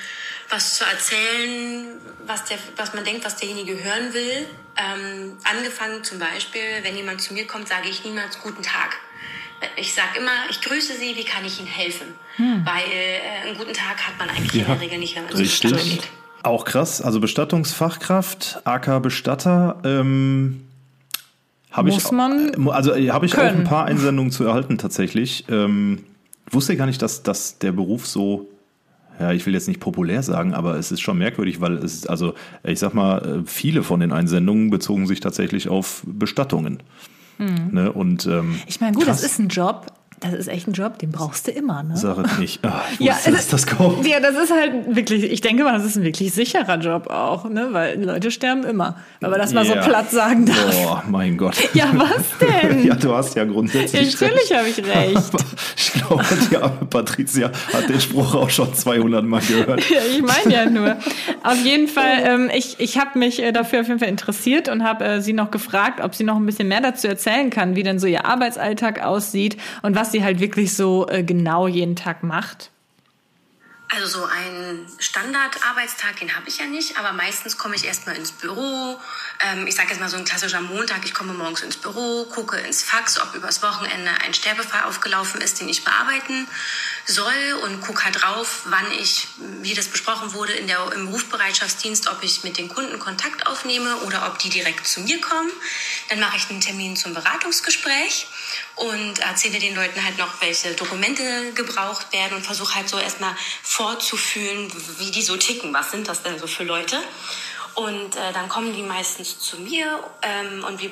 [0.51, 4.49] was zu erzählen, was, der, was man denkt, was derjenige hören will.
[4.77, 8.97] Ähm, angefangen zum Beispiel, wenn jemand zu mir kommt, sage ich niemals guten Tag.
[9.77, 12.07] Ich sage immer, ich grüße Sie, wie kann ich Ihnen helfen?
[12.37, 12.65] Hm.
[12.65, 15.35] Weil äh, einen guten Tag hat man eigentlich ja, in der Regel nicht, wenn man
[15.35, 15.61] richtig.
[15.61, 16.09] zur Bestattung geht.
[16.43, 20.65] Auch krass, also Bestattungsfachkraft, AK Bestatter, ähm,
[21.71, 25.47] habe ich, man also äh, habe ich auch ein paar Einsendungen zu erhalten tatsächlich.
[25.49, 26.05] Ähm,
[26.51, 28.49] wusste gar nicht, dass, dass der Beruf so
[29.21, 32.11] ja, ich will jetzt nicht populär sagen, aber es ist schon merkwürdig, weil es ist,
[32.11, 36.81] also ich sag mal, äh, viele von den Einsendungen bezogen sich tatsächlich auf Bestattungen.
[37.39, 37.71] Mhm.
[37.73, 37.93] Ne?
[37.93, 39.23] Und, ähm, ich meine, gut, krass.
[39.23, 39.87] das ist ein Job,
[40.31, 41.97] das ist echt ein Job, den brauchst du immer, ne?
[41.97, 42.61] Sag es nicht.
[42.63, 44.07] Ach, ich ja, dass das kommt.
[44.07, 47.49] Ja, das ist halt wirklich, ich denke mal, das ist ein wirklich sicherer Job auch,
[47.49, 47.69] ne?
[47.73, 48.97] Weil Leute sterben immer.
[49.21, 50.83] Man das mal so platt sagen darf.
[50.83, 51.57] Boah, mein Gott.
[51.75, 52.85] Ja, was denn?
[52.85, 55.17] ja, du hast ja grundsätzlich Natürlich habe ich recht.
[55.17, 55.45] Aber
[55.77, 59.91] ich glaube, die arme Patricia hat den Spruch auch schon 200 Mal gehört.
[59.91, 60.97] ja, ich meine ja nur.
[61.43, 64.85] Auf jeden Fall, ähm, ich, ich habe mich äh, dafür auf jeden Fall interessiert und
[64.85, 67.83] habe äh, sie noch gefragt, ob sie noch ein bisschen mehr dazu erzählen kann, wie
[67.83, 72.23] denn so ihr Arbeitsalltag aussieht und was sie halt wirklich so äh, genau jeden Tag
[72.23, 72.71] macht?
[73.91, 78.33] Also so einen Standardarbeitstag, den habe ich ja nicht, aber meistens komme ich erstmal ins
[78.33, 78.99] Büro.
[79.41, 82.57] Ähm, ich sage jetzt mal so ein klassischer Montag, ich komme morgens ins Büro, gucke
[82.59, 86.47] ins Fax, ob übers Wochenende ein Sterbefall aufgelaufen ist, den ich bearbeiten
[87.07, 87.33] soll
[87.65, 89.27] und gucke halt drauf, wann ich,
[89.61, 93.97] wie das besprochen wurde in der, im Rufbereitschaftsdienst, ob ich mit den Kunden Kontakt aufnehme
[93.99, 95.51] oder ob die direkt zu mir kommen.
[96.09, 98.27] Dann mache ich einen Termin zum Beratungsgespräch
[98.77, 103.37] und erzähle den Leuten halt noch, welche Dokumente gebraucht werden und versuche halt so erstmal
[103.63, 105.73] vorzufühlen, wie die so ticken.
[105.75, 107.03] Was sind das denn so für Leute?
[107.75, 110.91] Und äh, dann kommen die meistens zu mir ähm, und wir,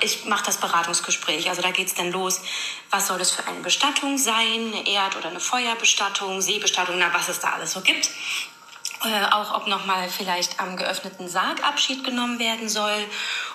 [0.00, 1.50] ich mache das Beratungsgespräch.
[1.50, 2.40] Also da geht's dann los,
[2.90, 7.28] was soll das für eine Bestattung sein, eine Erd- oder eine Feuerbestattung, Seebestattung, na was
[7.28, 8.10] es da alles so gibt.
[9.04, 13.04] Äh, auch ob nochmal vielleicht am geöffneten Sarg Abschied genommen werden soll.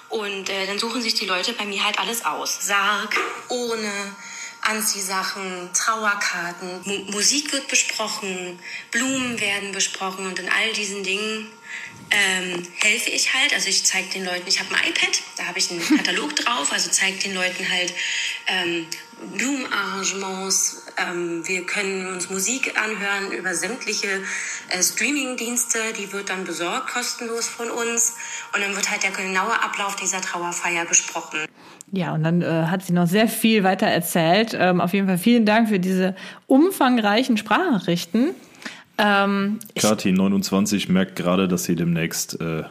[0.09, 2.67] Und äh, dann suchen sich die Leute bei mir halt alles aus.
[2.67, 3.15] Sarg,
[3.47, 3.91] ohne,
[4.61, 8.59] Anziehsachen, Trauerkarten, M Musik wird besprochen,
[8.91, 11.49] Blumen werden besprochen und in all diesen Dingen
[12.11, 13.53] ähm, helfe ich halt.
[13.53, 16.71] Also ich zeige den Leuten, ich habe ein iPad, da habe ich einen Katalog drauf,
[16.71, 17.93] also zeige den Leuten halt
[18.47, 18.87] ähm,
[19.37, 20.87] Blumenarrangements.
[20.97, 24.07] Ähm, wir können uns Musik anhören über sämtliche
[24.69, 28.15] äh, Streaming-Dienste, die wird dann besorgt, kostenlos von uns.
[28.53, 31.39] Und dann wird halt der genaue Ablauf dieser Trauerfeier besprochen.
[31.91, 34.55] Ja, und dann äh, hat sie noch sehr viel weiter erzählt.
[34.57, 36.15] Ähm, auf jeden Fall vielen Dank für diese
[36.47, 38.35] umfangreichen Sprachnachrichten.
[39.01, 42.63] Ähm, Kati 29 merkt gerade, dass sie demnächst äh,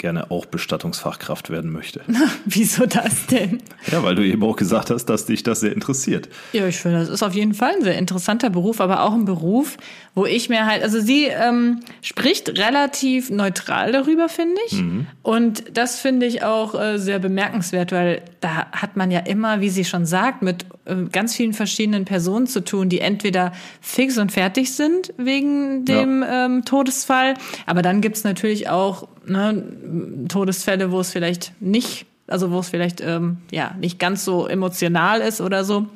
[0.00, 2.00] gerne auch Bestattungsfachkraft werden möchte.
[2.44, 3.62] Wieso das denn?
[3.92, 6.28] Ja, weil du eben auch gesagt hast, dass dich das sehr interessiert.
[6.52, 9.24] Ja, ich finde, das ist auf jeden Fall ein sehr interessanter Beruf, aber auch ein
[9.26, 9.76] Beruf,
[10.14, 14.80] wo ich mir halt, also sie ähm, spricht relativ neutral darüber, finde ich.
[14.80, 15.06] Mhm.
[15.22, 19.70] Und das finde ich auch äh, sehr bemerkenswert, weil da hat man ja immer, wie
[19.70, 24.32] sie schon sagt, mit äh, ganz vielen verschiedenen Personen zu tun, die entweder fix und
[24.32, 26.46] fertig sind wegen dem ja.
[26.46, 27.34] ähm, Todesfall,
[27.66, 33.00] aber dann gibt's natürlich auch ne, Todesfälle, wo es vielleicht nicht, also wo es vielleicht
[33.00, 35.86] ähm, ja nicht ganz so emotional ist oder so.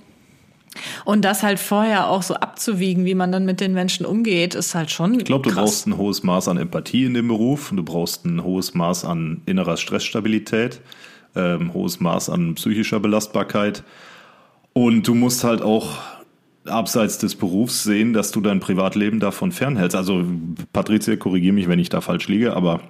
[1.04, 4.74] Und das halt vorher auch so abzuwiegen, wie man dann mit den Menschen umgeht, ist
[4.74, 5.18] halt schon.
[5.18, 7.72] Ich glaube, du brauchst ein hohes Maß an Empathie in dem Beruf.
[7.74, 10.80] Du brauchst ein hohes Maß an innerer Stressstabilität,
[11.36, 13.84] ähm, hohes Maß an psychischer Belastbarkeit.
[14.72, 15.98] Und du musst halt auch
[16.66, 19.96] abseits des Berufs sehen, dass du dein Privatleben davon fernhältst.
[19.96, 20.24] Also,
[20.72, 22.80] Patricia, korrigiere mich, wenn ich da falsch liege, aber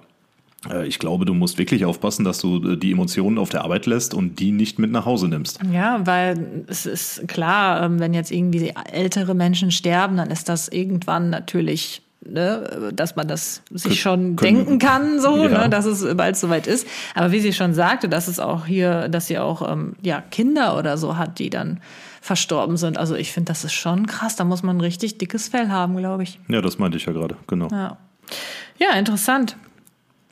[0.87, 4.14] ich glaube, du musst wirklich aufpassen, dass du äh, die Emotionen auf der Arbeit lässt
[4.14, 5.61] und die nicht mit nach Hause nimmst.
[5.72, 10.68] Ja, weil es ist klar, ähm, wenn jetzt irgendwie ältere Menschen sterben, dann ist das
[10.68, 15.64] irgendwann natürlich ne, dass man das sich schon können, denken kann, so, ja.
[15.64, 16.87] ne, dass es bald soweit ist.
[17.14, 20.79] Aber wie sie schon sagte, dass es auch hier, dass sie auch ähm, ja Kinder
[20.79, 21.81] oder so hat, die dann
[22.20, 22.96] verstorben sind.
[22.96, 24.37] Also ich finde, das ist schon krass.
[24.37, 26.38] Da muss man ein richtig dickes Fell haben, glaube ich.
[26.48, 27.68] Ja, das meinte ich ja gerade, genau.
[27.70, 27.98] Ja.
[28.79, 29.57] ja, interessant.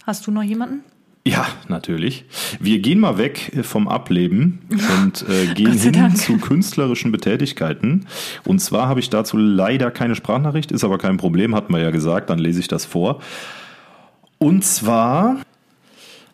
[0.05, 0.81] Hast du noch jemanden?
[1.25, 2.25] Ja, natürlich.
[2.59, 6.17] Wir gehen mal weg vom Ableben und äh, gehen hin Dank.
[6.17, 8.07] zu künstlerischen Betätigkeiten.
[8.45, 11.91] Und zwar habe ich dazu leider keine Sprachnachricht, ist aber kein Problem, hat man ja
[11.91, 13.21] gesagt, dann lese ich das vor.
[14.39, 15.37] Und zwar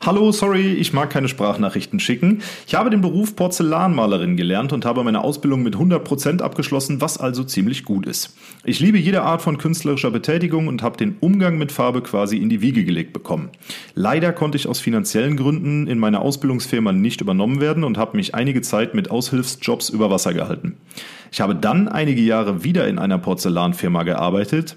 [0.07, 2.41] Hallo, sorry, ich mag keine Sprachnachrichten schicken.
[2.69, 7.43] Ich habe den Beruf Porzellanmalerin gelernt und habe meine Ausbildung mit 100% abgeschlossen, was also
[7.43, 8.37] ziemlich gut ist.
[8.65, 12.49] Ich liebe jede Art von künstlerischer Betätigung und habe den Umgang mit Farbe quasi in
[12.49, 13.51] die Wiege gelegt bekommen.
[13.97, 18.37] Leider konnte ich aus finanziellen Gründen in meiner Ausbildungsfirma nicht übernommen werden und habe mich
[18.37, 20.77] einige Zeit mit Aushilfsjobs über Wasser gehalten.
[21.33, 24.77] Ich habe dann einige Jahre wieder in einer Porzellanfirma gearbeitet,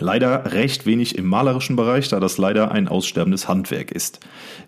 [0.00, 4.20] Leider recht wenig im malerischen Bereich, da das leider ein aussterbendes Handwerk ist.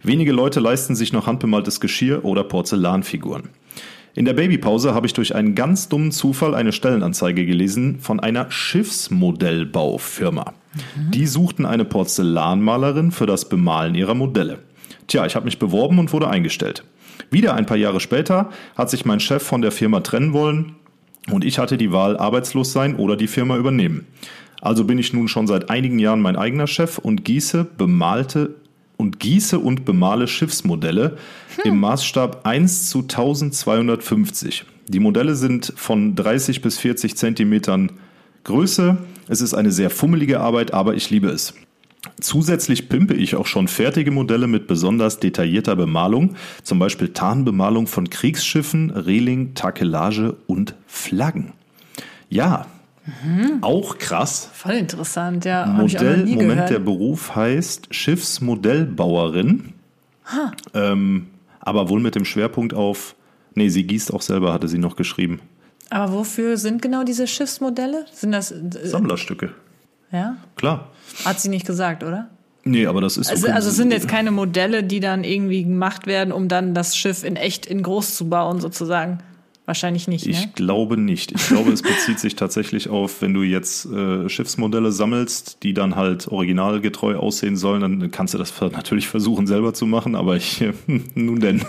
[0.03, 3.51] Wenige Leute leisten sich noch handbemaltes Geschirr oder Porzellanfiguren.
[4.15, 8.51] In der Babypause habe ich durch einen ganz dummen Zufall eine Stellenanzeige gelesen von einer
[8.51, 10.55] Schiffsmodellbaufirma.
[10.75, 11.11] Mhm.
[11.11, 14.61] Die suchten eine Porzellanmalerin für das Bemalen ihrer Modelle.
[15.07, 16.83] Tja, ich habe mich beworben und wurde eingestellt.
[17.31, 20.77] Wieder ein paar Jahre später hat sich mein Chef von der Firma trennen wollen
[21.31, 24.07] und ich hatte die Wahl arbeitslos sein oder die Firma übernehmen.
[24.67, 28.57] Also bin ich nun schon seit einigen Jahren mein eigener Chef und gieße bemalte
[28.97, 31.17] und gieße und bemale Schiffsmodelle
[31.63, 31.73] hm.
[31.73, 34.65] im Maßstab 1 zu 1250.
[34.89, 37.93] Die Modelle sind von 30 bis 40 Zentimetern
[38.43, 38.99] Größe.
[39.29, 41.55] Es ist eine sehr fummelige Arbeit, aber ich liebe es.
[42.21, 48.11] Zusätzlich pimpe ich auch schon fertige Modelle mit besonders detaillierter Bemalung, zum Beispiel Tarnbemalung von
[48.11, 51.53] Kriegsschiffen, Reling, Takelage und Flaggen.
[52.29, 52.67] Ja,
[53.07, 53.59] Mhm.
[53.63, 54.51] Auch krass.
[54.53, 55.67] Voll interessant, ja.
[55.67, 56.71] Modell, Moment, gehört.
[56.71, 59.75] der Beruf heißt Schiffsmodellbauerin.
[60.33, 60.51] Huh.
[60.75, 61.29] Ähm,
[61.61, 63.15] aber wohl mit dem Schwerpunkt auf,
[63.55, 65.41] nee, sie gießt auch selber, hatte sie noch geschrieben.
[65.91, 68.07] Aber wofür sind genau diese Schiffsmodelle?
[68.13, 69.55] Sind das äh, Sammlerstücke?
[70.11, 70.37] Ja.
[70.57, 70.91] Klar.
[71.25, 72.29] Hat sie nicht gesagt, oder?
[72.65, 73.31] Nee, aber das ist.
[73.31, 76.97] Also, also es sind jetzt keine Modelle, die dann irgendwie gemacht werden, um dann das
[76.97, 79.19] Schiff in echt in groß zu bauen, sozusagen.
[79.67, 80.27] Wahrscheinlich nicht.
[80.27, 80.53] Ich ne?
[80.55, 81.33] glaube nicht.
[81.33, 85.97] Ich glaube, es bezieht sich tatsächlich auf, wenn du jetzt äh, Schiffsmodelle sammelst, die dann
[85.97, 90.61] halt originalgetreu aussehen sollen, dann kannst du das natürlich versuchen selber zu machen, aber ich,
[90.61, 90.73] äh,
[91.17, 91.65] nun denn.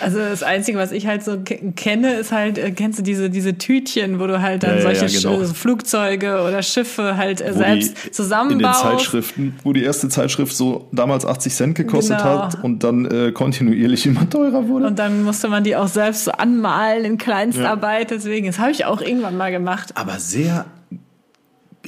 [0.00, 1.38] Also das Einzige, was ich halt so
[1.74, 5.06] kenne, ist halt, äh, kennst du diese, diese Tütchen, wo du halt dann ja, solche
[5.06, 5.44] ja, genau.
[5.52, 8.84] Flugzeuge oder Schiffe halt äh, selbst zusammenbaust.
[8.84, 12.44] In den Zeitschriften, wo die erste Zeitschrift so damals 80 Cent gekostet genau.
[12.44, 14.86] hat und dann äh, kontinuierlich immer teurer wurde.
[14.86, 18.16] Und dann musste man die auch selbst so anmalen in kleinen Kleinstarbeit, ja.
[18.16, 18.46] deswegen.
[18.46, 19.96] Das habe ich auch irgendwann mal gemacht.
[19.96, 20.66] Aber sehr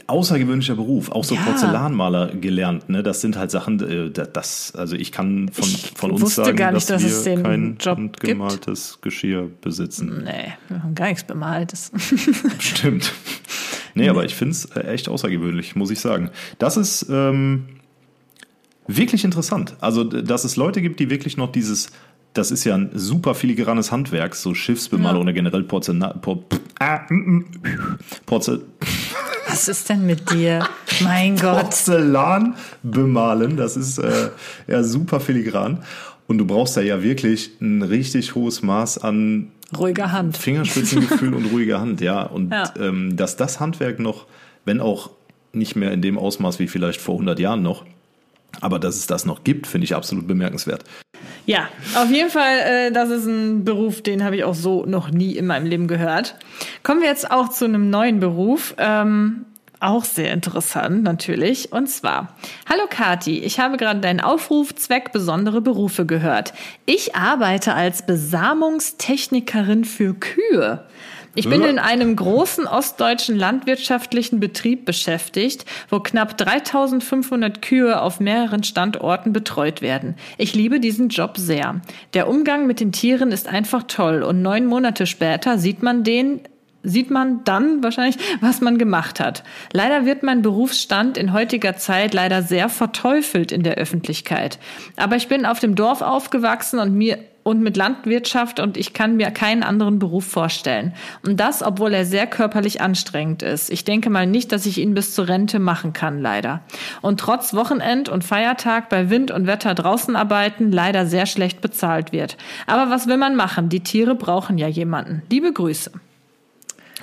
[0.07, 1.43] außergewöhnlicher Beruf, auch so ja.
[1.43, 3.03] Porzellanmaler gelernt, ne?
[3.03, 6.89] Das sind halt Sachen, äh, das, also ich kann von, von uns sagen, gar nicht,
[6.89, 10.23] dass, dass wir kein Job gemaltes Geschirr besitzen.
[10.25, 11.93] Nee, wir haben gar nichts bemaltes.
[12.59, 13.13] Stimmt.
[13.95, 14.09] Nee, nee.
[14.09, 16.31] aber ich finde es äh, echt außergewöhnlich, muss ich sagen.
[16.59, 17.67] Das ist ähm,
[18.87, 19.77] wirklich interessant.
[19.81, 21.91] Also, dass es Leute gibt, die wirklich noch dieses
[22.35, 25.23] das ist ja ein super filigranes Handwerk, so Schiffsbemalung ja.
[25.23, 26.21] oder generell Porzellan.
[26.21, 26.45] Por,
[26.79, 27.45] ah, mm, mm,
[28.27, 28.63] Porzel
[29.49, 30.67] Was ist denn mit dir?
[31.03, 31.61] Mein Gott.
[31.61, 34.31] Porzellan bemalen, das ist äh,
[34.67, 35.83] ja super filigran.
[36.27, 40.37] Und du brauchst da ja wirklich ein richtig hohes Maß an ruhiger Hand.
[40.37, 42.23] Fingerspitzengefühl und ruhiger Hand, ja.
[42.23, 42.73] Und ja.
[42.79, 44.27] Ähm, dass das Handwerk noch,
[44.65, 45.11] wenn auch
[45.53, 47.85] nicht mehr in dem Ausmaß wie vielleicht vor 100 Jahren noch,
[48.61, 50.85] aber dass es das noch gibt, finde ich absolut bemerkenswert.
[51.45, 55.11] Ja, auf jeden Fall, äh, das ist ein Beruf, den habe ich auch so noch
[55.11, 56.37] nie in meinem Leben gehört.
[56.83, 58.75] Kommen wir jetzt auch zu einem neuen Beruf.
[58.79, 59.47] Ähm,
[59.83, 61.73] auch sehr interessant natürlich.
[61.73, 62.37] Und zwar,
[62.71, 66.53] hallo Kati, ich habe gerade deinen Aufruf Zweck besondere Berufe gehört.
[66.87, 70.87] Ich arbeite als Besamungstechnikerin für Kühe.
[71.35, 78.65] Ich bin in einem großen ostdeutschen landwirtschaftlichen Betrieb beschäftigt, wo knapp 3500 Kühe auf mehreren
[78.65, 80.17] Standorten betreut werden.
[80.37, 81.81] Ich liebe diesen Job sehr.
[82.13, 86.41] Der Umgang mit den Tieren ist einfach toll und neun Monate später sieht man den
[86.83, 89.45] sieht man dann wahrscheinlich, was man gemacht hat.
[89.73, 94.59] Leider wird mein Berufsstand in heutiger Zeit leider sehr verteufelt in der Öffentlichkeit.
[94.97, 99.17] Aber ich bin auf dem Dorf aufgewachsen und mir und mit Landwirtschaft und ich kann
[99.17, 100.95] mir keinen anderen Beruf vorstellen.
[101.27, 103.71] Und das, obwohl er sehr körperlich anstrengend ist.
[103.71, 106.63] Ich denke mal nicht, dass ich ihn bis zur Rente machen kann, leider.
[107.01, 112.13] Und trotz Wochenend und Feiertag bei Wind und Wetter draußen arbeiten, leider sehr schlecht bezahlt
[112.13, 112.37] wird.
[112.67, 113.69] Aber was will man machen?
[113.69, 115.23] Die Tiere brauchen ja jemanden.
[115.31, 115.91] Liebe Grüße.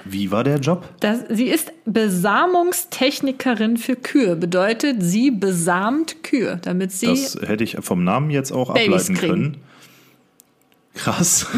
[0.06, 0.88] Wie war der Job?
[1.02, 4.36] Das, sie ist Besamungstechnikerin für Kühe.
[4.36, 7.08] Bedeutet, sie besamt Kühe, damit sie.
[7.08, 9.34] Das hätte ich vom Namen jetzt auch Babys ableiten kriegen.
[9.34, 9.58] können.
[11.04, 11.46] Krass.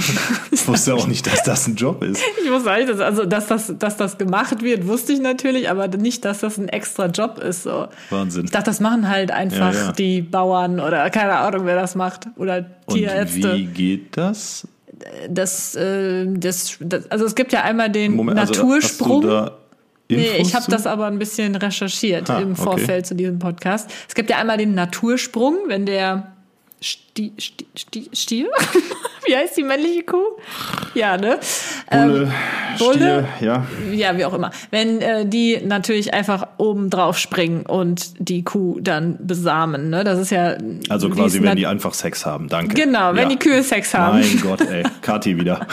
[0.54, 2.22] Ich wusste auch nicht, dass das ein Job ist.
[2.44, 5.88] Ich wusste nicht, dass, also, dass das, dass das gemacht wird, wusste ich natürlich, aber
[5.88, 7.64] nicht, dass das ein extra Job ist.
[7.64, 7.88] So.
[8.12, 8.46] Wahnsinn.
[8.46, 9.92] Ich dachte, das machen halt einfach ja, ja.
[9.94, 12.28] die Bauern oder keine Ahnung, wer das macht.
[12.36, 13.54] Oder Tierärzte.
[13.54, 14.68] Und wie geht das?
[15.30, 19.28] Das, äh, das, das, also es gibt ja einmal den Moment, also Natursprung.
[19.28, 19.52] Also
[20.10, 23.04] Nee, ich habe das aber ein bisschen recherchiert ah, im Vorfeld okay.
[23.04, 23.90] zu diesem Podcast.
[24.08, 26.34] Es gibt ja einmal den Natursprung, wenn der
[26.82, 28.50] Sti Sti Sti Stier?
[29.32, 30.18] wie heißt die männliche Kuh?
[30.94, 31.40] Ja, ne?
[31.90, 32.32] Bulle, ähm,
[32.78, 33.66] Bulle, Stier, ja.
[33.94, 34.52] Ja, wie auch immer.
[34.72, 40.04] Wenn äh, die natürlich einfach oben drauf springen und die Kuh dann besamen, ne?
[40.04, 40.58] Das ist ja.
[40.90, 42.74] Also quasi, wenn die einfach Sex haben, danke.
[42.74, 43.30] Genau, wenn ja.
[43.30, 44.20] die Kühe Sex haben.
[44.20, 44.84] Mein Gott, ey.
[45.02, 45.66] Kathi wieder.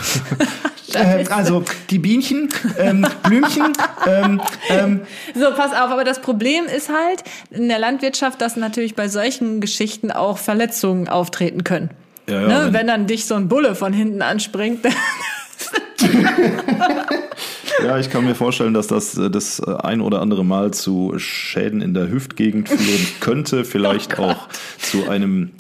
[0.95, 2.49] Äh, also die Bienchen,
[2.79, 3.73] ähm, Blümchen.
[4.07, 5.01] ähm, ähm.
[5.35, 9.61] So, pass auf, aber das Problem ist halt in der Landwirtschaft, dass natürlich bei solchen
[9.61, 11.91] Geschichten auch Verletzungen auftreten können.
[12.29, 12.67] Ja, ja, ne?
[12.67, 14.85] wenn, wenn dann dich so ein Bulle von hinten anspringt.
[17.85, 21.81] ja, ich kann mir vorstellen, dass das äh, das ein oder andere Mal zu Schäden
[21.81, 24.49] in der Hüftgegend führen könnte, vielleicht oh auch
[24.79, 25.51] zu einem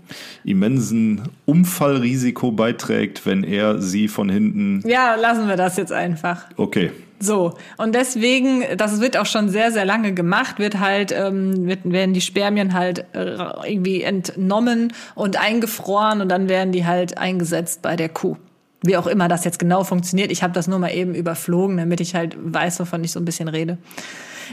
[0.45, 4.83] immensen Unfallrisiko beiträgt, wenn er sie von hinten.
[4.87, 6.45] Ja, lassen wir das jetzt einfach.
[6.57, 6.93] Okay.
[7.21, 11.81] So, und deswegen, das wird auch schon sehr, sehr lange gemacht, wird halt, ähm, wird,
[11.85, 17.83] werden die Spermien halt äh, irgendwie entnommen und eingefroren und dann werden die halt eingesetzt
[17.83, 18.37] bei der Kuh.
[18.83, 20.31] Wie auch immer das jetzt genau funktioniert.
[20.31, 23.25] Ich habe das nur mal eben überflogen, damit ich halt weiß, wovon ich so ein
[23.25, 23.79] bisschen rede.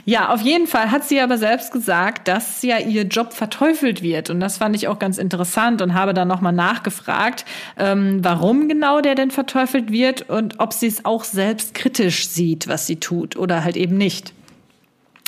[0.04, 4.30] Ja, auf jeden Fall hat sie aber selbst gesagt, dass ja ihr Job verteufelt wird.
[4.30, 7.46] Und das fand ich auch ganz interessant und habe dann nochmal nachgefragt,
[7.78, 12.68] ähm, warum genau der denn verteufelt wird und ob sie es auch selbst kritisch sieht,
[12.68, 14.35] was sie tut oder halt eben nicht.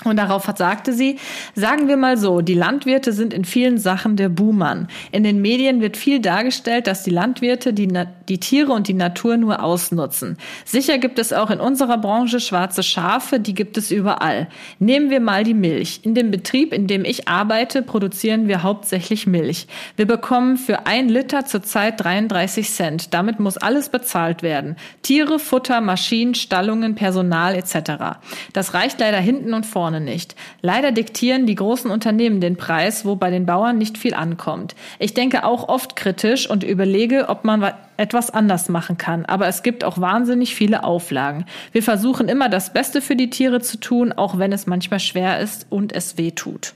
[0.04, 1.18] Und darauf sagte sie,
[1.56, 4.88] sagen wir mal so, die Landwirte sind in vielen Sachen der Buhmann.
[5.12, 7.92] In den Medien wird viel dargestellt, dass die Landwirte die,
[8.30, 10.38] die Tiere und die Natur nur ausnutzen.
[10.66, 14.50] Sicher gibt es auch in unserer Branche schwarze Schafe, die gibt es überall.
[14.78, 16.02] Nehmen wir mal die Milch.
[16.04, 19.66] In dem Betrieb, in dem ich arbeite, produzieren wir hauptsächlich Milch.
[19.96, 23.14] Wir bekommen für ein Liter zurzeit 33 Cent.
[23.16, 24.76] Damit muss alles bezahlt werden.
[25.02, 28.20] Tiere, Futter, Maschinen, Stallungen, Personal etc.
[28.54, 30.36] Das reicht leider hinten und vorne vorne nicht.
[30.62, 34.76] Leider diktieren die großen Unternehmen den Preis, wo bei den Bauern nicht viel ankommt.
[35.00, 39.24] Ich denke auch oft kritisch und überlege, ob man etwas anders machen kann.
[39.24, 41.46] Aber es gibt auch wahnsinnig viele Auflagen.
[41.72, 45.40] Wir versuchen immer das Beste für die Tiere zu tun, auch wenn es manchmal schwer
[45.40, 46.74] ist und es weh tut.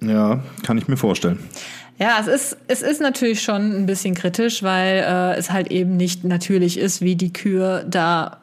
[0.00, 1.38] Ja, kann ich mir vorstellen.
[1.98, 5.98] Ja, es ist, es ist natürlich schon ein bisschen kritisch, weil äh, es halt eben
[5.98, 8.41] nicht natürlich ist, wie die Kühe da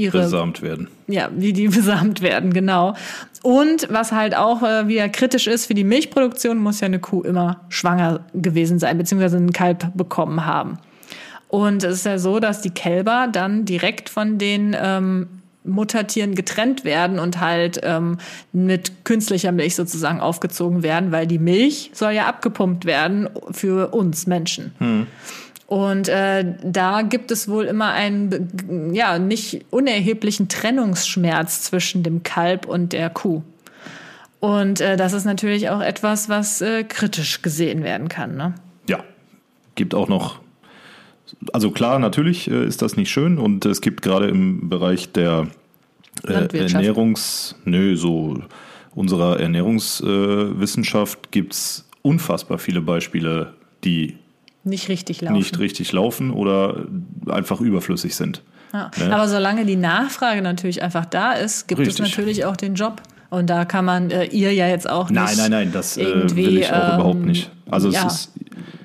[0.00, 0.88] ihre besamt werden.
[1.06, 2.94] Ja, wie die besamt werden, genau.
[3.42, 7.22] Und was halt auch äh, wieder kritisch ist für die Milchproduktion, muss ja eine Kuh
[7.22, 10.78] immer schwanger gewesen sein, beziehungsweise einen Kalb bekommen haben.
[11.48, 15.26] Und es ist ja so, dass die Kälber dann direkt von den ähm,
[15.64, 18.18] Muttertieren getrennt werden und halt ähm,
[18.52, 24.26] mit künstlicher Milch sozusagen aufgezogen werden, weil die Milch soll ja abgepumpt werden für uns
[24.26, 24.72] Menschen.
[24.78, 25.06] Hm.
[25.70, 32.66] Und äh, da gibt es wohl immer einen ja nicht unerheblichen Trennungsschmerz zwischen dem Kalb
[32.66, 33.44] und der Kuh.
[34.40, 38.36] Und äh, das ist natürlich auch etwas, was äh, kritisch gesehen werden kann.
[38.36, 38.56] Ne?
[38.88, 39.04] Ja,
[39.76, 40.40] gibt auch noch.
[41.52, 45.46] Also klar, natürlich äh, ist das nicht schön und es gibt gerade im Bereich der
[46.26, 48.42] äh, Ernährungs, nö, so
[48.96, 53.54] unserer Ernährungswissenschaft äh, gibt's unfassbar viele Beispiele,
[53.84, 54.16] die
[54.64, 55.36] nicht richtig laufen.
[55.36, 56.86] Nicht richtig laufen oder
[57.28, 58.42] einfach überflüssig sind.
[58.72, 58.90] Ja.
[58.98, 59.14] Ne?
[59.14, 62.00] Aber solange die Nachfrage natürlich einfach da ist, gibt richtig.
[62.00, 63.02] es natürlich auch den Job.
[63.30, 65.20] Und da kann man äh, ihr ja jetzt auch nicht.
[65.20, 67.50] Nein, nein, nein, das äh, will ich auch ähm, überhaupt nicht.
[67.70, 68.06] Also ja.
[68.06, 68.32] es ist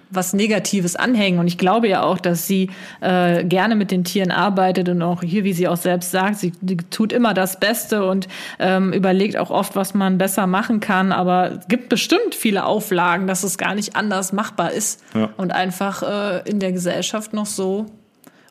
[0.09, 1.39] was Negatives anhängen.
[1.39, 2.69] Und ich glaube ja auch, dass sie
[3.01, 6.51] äh, gerne mit den Tieren arbeitet und auch hier, wie sie auch selbst sagt, sie
[6.89, 8.27] tut immer das Beste und
[8.59, 11.11] ähm, überlegt auch oft, was man besser machen kann.
[11.11, 15.29] Aber es gibt bestimmt viele Auflagen, dass es gar nicht anders machbar ist ja.
[15.37, 17.87] und einfach äh, in der Gesellschaft noch so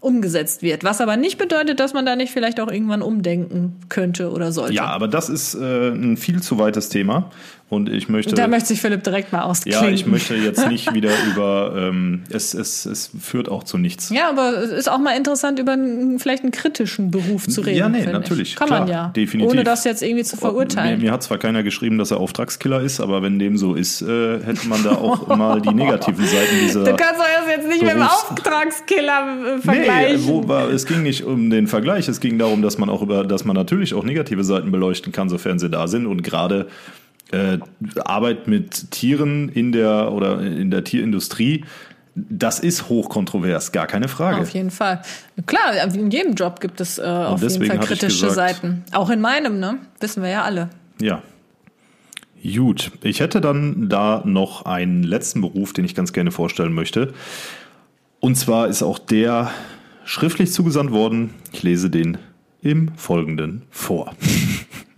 [0.04, 0.84] umgesetzt wird.
[0.84, 4.74] Was aber nicht bedeutet, dass man da nicht vielleicht auch irgendwann umdenken könnte oder sollte.
[4.74, 7.30] Ja, aber das ist äh, ein viel zu weites Thema.
[7.74, 8.34] Und ich möchte.
[8.34, 9.84] Da möchte sich Philipp direkt mal ausklinken.
[9.84, 11.74] Ja, ich möchte jetzt nicht wieder über.
[11.76, 14.10] Ähm, es, es, es führt auch zu nichts.
[14.10, 17.78] Ja, aber es ist auch mal interessant, über einen, vielleicht einen kritischen Beruf zu reden.
[17.78, 18.50] Ja, nee, natürlich.
[18.50, 18.56] Ich.
[18.56, 19.08] Kann klar, man ja.
[19.08, 19.52] Definitiv.
[19.52, 20.98] Ohne das jetzt irgendwie zu verurteilen.
[20.98, 24.02] Mir, mir, hat zwar keiner geschrieben, dass er Auftragskiller ist, aber wenn dem so ist,
[24.02, 26.84] äh, hätte man da auch mal die negativen Seiten dieser.
[26.84, 30.20] Du kannst doch jetzt nicht Berufs mit dem Auftragskiller äh, vergleichen.
[30.20, 33.02] Nee, wo war, es ging nicht um den Vergleich, es ging darum, dass man auch
[33.02, 36.06] über, dass man natürlich auch negative Seiten beleuchten kann, sofern sie da sind.
[36.06, 36.66] Und gerade
[37.34, 37.58] äh,
[38.04, 41.64] Arbeit mit Tieren in der oder in der Tierindustrie,
[42.14, 44.42] das ist hochkontrovers, gar keine Frage.
[44.42, 45.02] Auf jeden Fall.
[45.46, 48.84] Klar, in jedem Job gibt es äh, auf jeden Fall kritische gesagt, Seiten.
[48.92, 49.78] Auch in meinem, ne?
[50.00, 50.70] Wissen wir ja alle.
[51.00, 51.22] Ja.
[52.42, 52.92] Gut.
[53.02, 57.14] Ich hätte dann da noch einen letzten Beruf, den ich ganz gerne vorstellen möchte.
[58.20, 59.50] Und zwar ist auch der
[60.04, 61.30] schriftlich zugesandt worden.
[61.52, 62.18] Ich lese den
[62.62, 64.14] im Folgenden vor.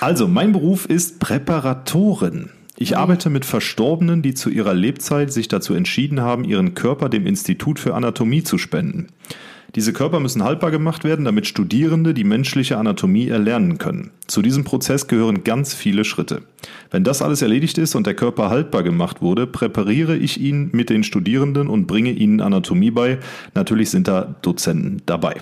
[0.00, 2.50] Also, mein Beruf ist Präparatorin.
[2.76, 7.26] Ich arbeite mit Verstorbenen, die zu ihrer Lebzeit sich dazu entschieden haben, ihren Körper dem
[7.26, 9.08] Institut für Anatomie zu spenden.
[9.74, 14.10] Diese Körper müssen haltbar gemacht werden, damit Studierende die menschliche Anatomie erlernen können.
[14.26, 16.42] Zu diesem Prozess gehören ganz viele Schritte.
[16.90, 20.90] Wenn das alles erledigt ist und der Körper haltbar gemacht wurde, präpariere ich ihn mit
[20.90, 23.18] den Studierenden und bringe ihnen Anatomie bei.
[23.54, 25.36] Natürlich sind da Dozenten dabei.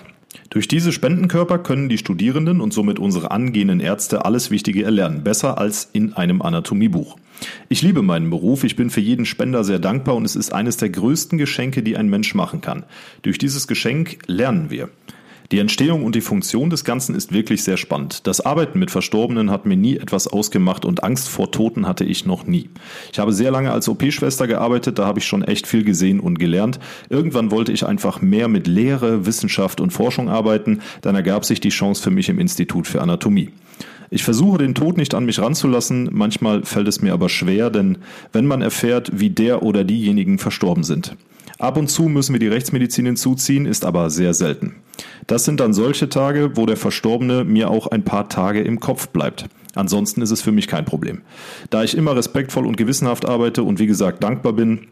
[0.50, 5.58] Durch diese Spendenkörper können die Studierenden und somit unsere angehenden Ärzte alles Wichtige erlernen, besser
[5.58, 7.16] als in einem Anatomiebuch.
[7.68, 10.76] Ich liebe meinen Beruf, ich bin für jeden Spender sehr dankbar und es ist eines
[10.76, 12.84] der größten Geschenke, die ein Mensch machen kann.
[13.22, 14.88] Durch dieses Geschenk lernen wir.
[15.50, 18.26] Die Entstehung und die Funktion des Ganzen ist wirklich sehr spannend.
[18.26, 22.26] Das Arbeiten mit Verstorbenen hat mir nie etwas ausgemacht und Angst vor Toten hatte ich
[22.26, 22.68] noch nie.
[23.12, 26.38] Ich habe sehr lange als OP-Schwester gearbeitet, da habe ich schon echt viel gesehen und
[26.38, 26.78] gelernt.
[27.08, 31.70] Irgendwann wollte ich einfach mehr mit Lehre, Wissenschaft und Forschung arbeiten, dann ergab sich die
[31.70, 33.48] Chance für mich im Institut für Anatomie.
[34.10, 37.96] Ich versuche den Tod nicht an mich ranzulassen, manchmal fällt es mir aber schwer, denn
[38.32, 41.16] wenn man erfährt, wie der oder diejenigen verstorben sind.
[41.58, 44.76] Ab und zu müssen wir die Rechtsmedizin hinzuziehen, ist aber sehr selten.
[45.26, 49.08] Das sind dann solche Tage, wo der Verstorbene mir auch ein paar Tage im Kopf
[49.08, 49.46] bleibt.
[49.74, 51.22] Ansonsten ist es für mich kein Problem.
[51.70, 54.86] Da ich immer respektvoll und gewissenhaft arbeite und wie gesagt dankbar bin,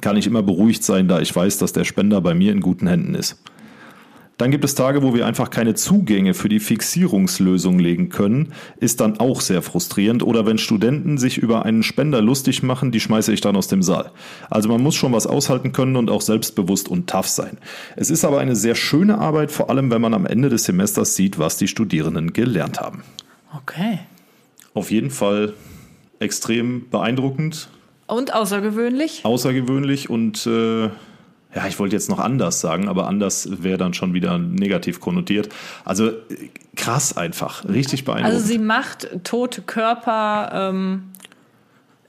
[0.00, 2.86] kann ich immer beruhigt sein, da ich weiß, dass der Spender bei mir in guten
[2.86, 3.42] Händen ist.
[4.38, 9.00] Dann gibt es Tage, wo wir einfach keine Zugänge für die Fixierungslösung legen können, ist
[9.00, 10.22] dann auch sehr frustrierend.
[10.22, 13.82] Oder wenn Studenten sich über einen Spender lustig machen, die schmeiße ich dann aus dem
[13.82, 14.12] Saal.
[14.48, 17.58] Also man muss schon was aushalten können und auch selbstbewusst und tough sein.
[17.96, 21.16] Es ist aber eine sehr schöne Arbeit, vor allem wenn man am Ende des Semesters
[21.16, 23.02] sieht, was die Studierenden gelernt haben.
[23.56, 23.98] Okay.
[24.72, 25.54] Auf jeden Fall
[26.20, 27.70] extrem beeindruckend.
[28.06, 29.24] Und außergewöhnlich.
[29.24, 30.90] Außergewöhnlich und äh,
[31.54, 35.48] ja, ich wollte jetzt noch anders sagen, aber anders wäre dann schon wieder negativ konnotiert.
[35.84, 36.12] Also
[36.76, 38.34] krass einfach, richtig beeindruckend.
[38.34, 41.04] Also sie macht tote Körper ähm,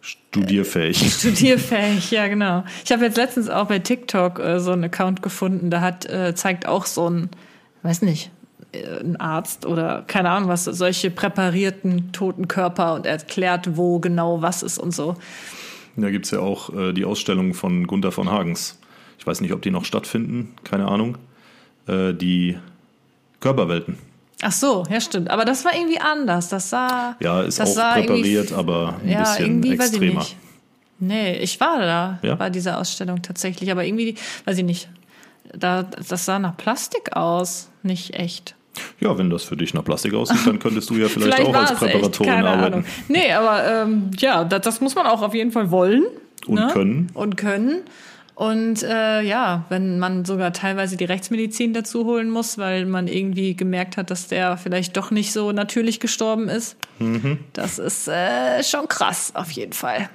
[0.01, 1.13] studierfähig.
[1.19, 2.65] Studierfähig, ja genau.
[2.83, 6.35] Ich habe jetzt letztens auch bei TikTok äh, so einen Account gefunden, da hat äh,
[6.35, 7.29] zeigt auch so ein,
[7.83, 8.31] weiß nicht,
[8.73, 14.41] äh, ein Arzt oder keine Ahnung was, solche präparierten toten Körper und erklärt, wo genau
[14.41, 15.15] was ist und so.
[15.95, 18.78] Da gibt's ja auch äh, die Ausstellung von Gunther von Hagens
[19.19, 21.17] ich weiß nicht, ob die noch stattfinden, keine Ahnung,
[21.87, 22.57] äh, die
[23.41, 23.97] Körperwelten.
[24.41, 25.29] Ach so, ja stimmt.
[25.29, 26.47] Aber das war irgendwie anders.
[26.47, 27.17] Das sah.
[27.19, 30.21] Ja, ist auch präpariert, aber ein ja, bisschen irgendwie, extremer.
[30.21, 30.37] Weiß ich nicht.
[31.01, 32.35] Nee, ich war da ja?
[32.35, 34.15] bei dieser Ausstellung tatsächlich, aber irgendwie,
[34.45, 34.89] weiß ich nicht.
[35.53, 38.55] Da, das sah nach Plastik aus, nicht echt.
[38.99, 41.55] Ja, wenn das für dich nach Plastik aussieht, dann könntest du ja vielleicht, vielleicht auch
[41.55, 42.73] als Präparatorin echt, arbeiten.
[42.73, 42.85] Ahnung.
[43.07, 46.03] Nee, aber ähm, ja, das, das, muss man auch auf jeden Fall wollen.
[46.45, 46.69] Und ne?
[46.71, 47.09] können.
[47.13, 47.81] Und können.
[48.39, 53.53] Und äh, ja, wenn man sogar teilweise die Rechtsmedizin dazu holen muss, weil man irgendwie
[53.53, 57.39] gemerkt hat, dass der vielleicht doch nicht so natürlich gestorben ist, mhm.
[57.51, 60.09] das ist äh, schon krass auf jeden Fall.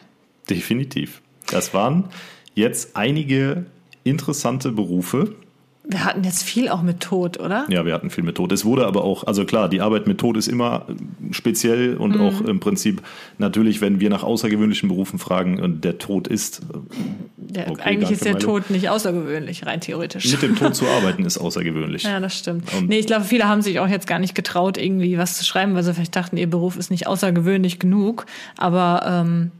[0.49, 1.20] Definitiv.
[1.49, 2.09] Das waren
[2.55, 3.66] jetzt einige
[4.05, 5.35] interessante Berufe,
[5.87, 7.66] wir hatten jetzt viel auch mit Tod, oder?
[7.68, 8.53] Ja, wir hatten viel mit Tod.
[8.53, 10.87] Es wurde aber auch, also klar, die Arbeit mit Tod ist immer
[11.30, 12.20] speziell und mhm.
[12.22, 13.03] auch im Prinzip
[13.37, 16.62] natürlich, wenn wir nach außergewöhnlichen Berufen fragen und der Tod ist.
[17.55, 20.30] Ja, okay, eigentlich ist der Tod nicht außergewöhnlich, rein theoretisch.
[20.30, 22.05] Mit dem Tod zu arbeiten ist außergewöhnlich.
[22.05, 22.72] Ja, das stimmt.
[22.72, 25.45] Und nee, ich glaube, viele haben sich auch jetzt gar nicht getraut, irgendwie was zu
[25.45, 28.24] schreiben, weil sie vielleicht dachten, ihr Beruf ist nicht außergewöhnlich genug.
[28.57, 29.51] Aber ähm,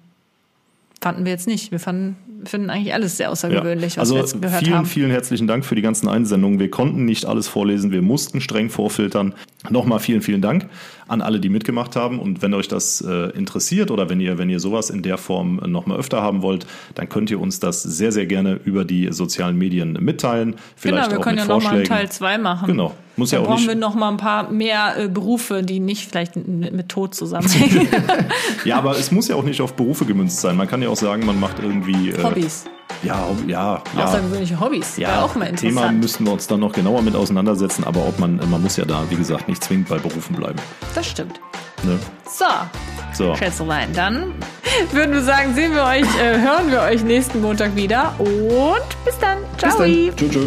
[1.03, 1.70] fanden wir jetzt nicht.
[1.70, 2.16] Wir fanden
[2.49, 4.01] finden eigentlich alles sehr außergewöhnlich, ja.
[4.01, 4.86] also was wir jetzt gehört vielen, haben.
[4.86, 6.59] Vielen herzlichen Dank für die ganzen Einsendungen.
[6.59, 9.34] Wir konnten nicht alles vorlesen, wir mussten streng vorfiltern.
[9.70, 10.66] Nochmal vielen, vielen Dank
[11.09, 12.18] an alle, die mitgemacht haben.
[12.18, 15.57] Und wenn euch das äh, interessiert oder wenn ihr, wenn ihr sowas in der Form
[15.66, 19.57] nochmal öfter haben wollt, dann könnt ihr uns das sehr, sehr gerne über die sozialen
[19.57, 20.57] Medien mitteilen.
[20.76, 22.66] Vielleicht genau, wir auch können mit ja nochmal einen Teil 2 machen.
[22.66, 22.95] Genau.
[23.16, 23.68] Muss ja Dann auch brauchen nicht.
[23.68, 27.88] wir noch mal ein paar mehr äh, Berufe, die nicht vielleicht mit, mit Tod zusammenhängen.
[28.64, 30.57] Ja, aber es muss ja auch nicht auf Berufe gemünzt sein.
[30.57, 32.11] Man kann ja auch sagen, man macht irgendwie.
[32.11, 32.64] Äh, Hobbys.
[33.03, 34.05] Ja, ja, ja.
[34.05, 34.99] Außergewöhnliche Hobbys.
[34.99, 36.01] Wäre auch mal Thema interessant.
[36.01, 39.03] müssen wir uns dann noch genauer mit auseinandersetzen, aber ob man, man muss ja da,
[39.11, 40.59] wie gesagt, nicht zwingend bei Berufen bleiben.
[40.95, 41.41] Das stimmt.
[41.82, 41.99] Ne?
[42.30, 42.45] So,
[43.12, 43.35] So.
[43.37, 44.32] Schätzelein, dann
[44.93, 49.18] würden wir sagen, sehen wir euch, äh, hören wir euch nächsten Montag wieder und bis
[49.18, 49.39] dann.
[49.59, 49.70] Ciao.
[49.70, 50.16] Bis dann.
[50.16, 50.47] Tschö, tschö.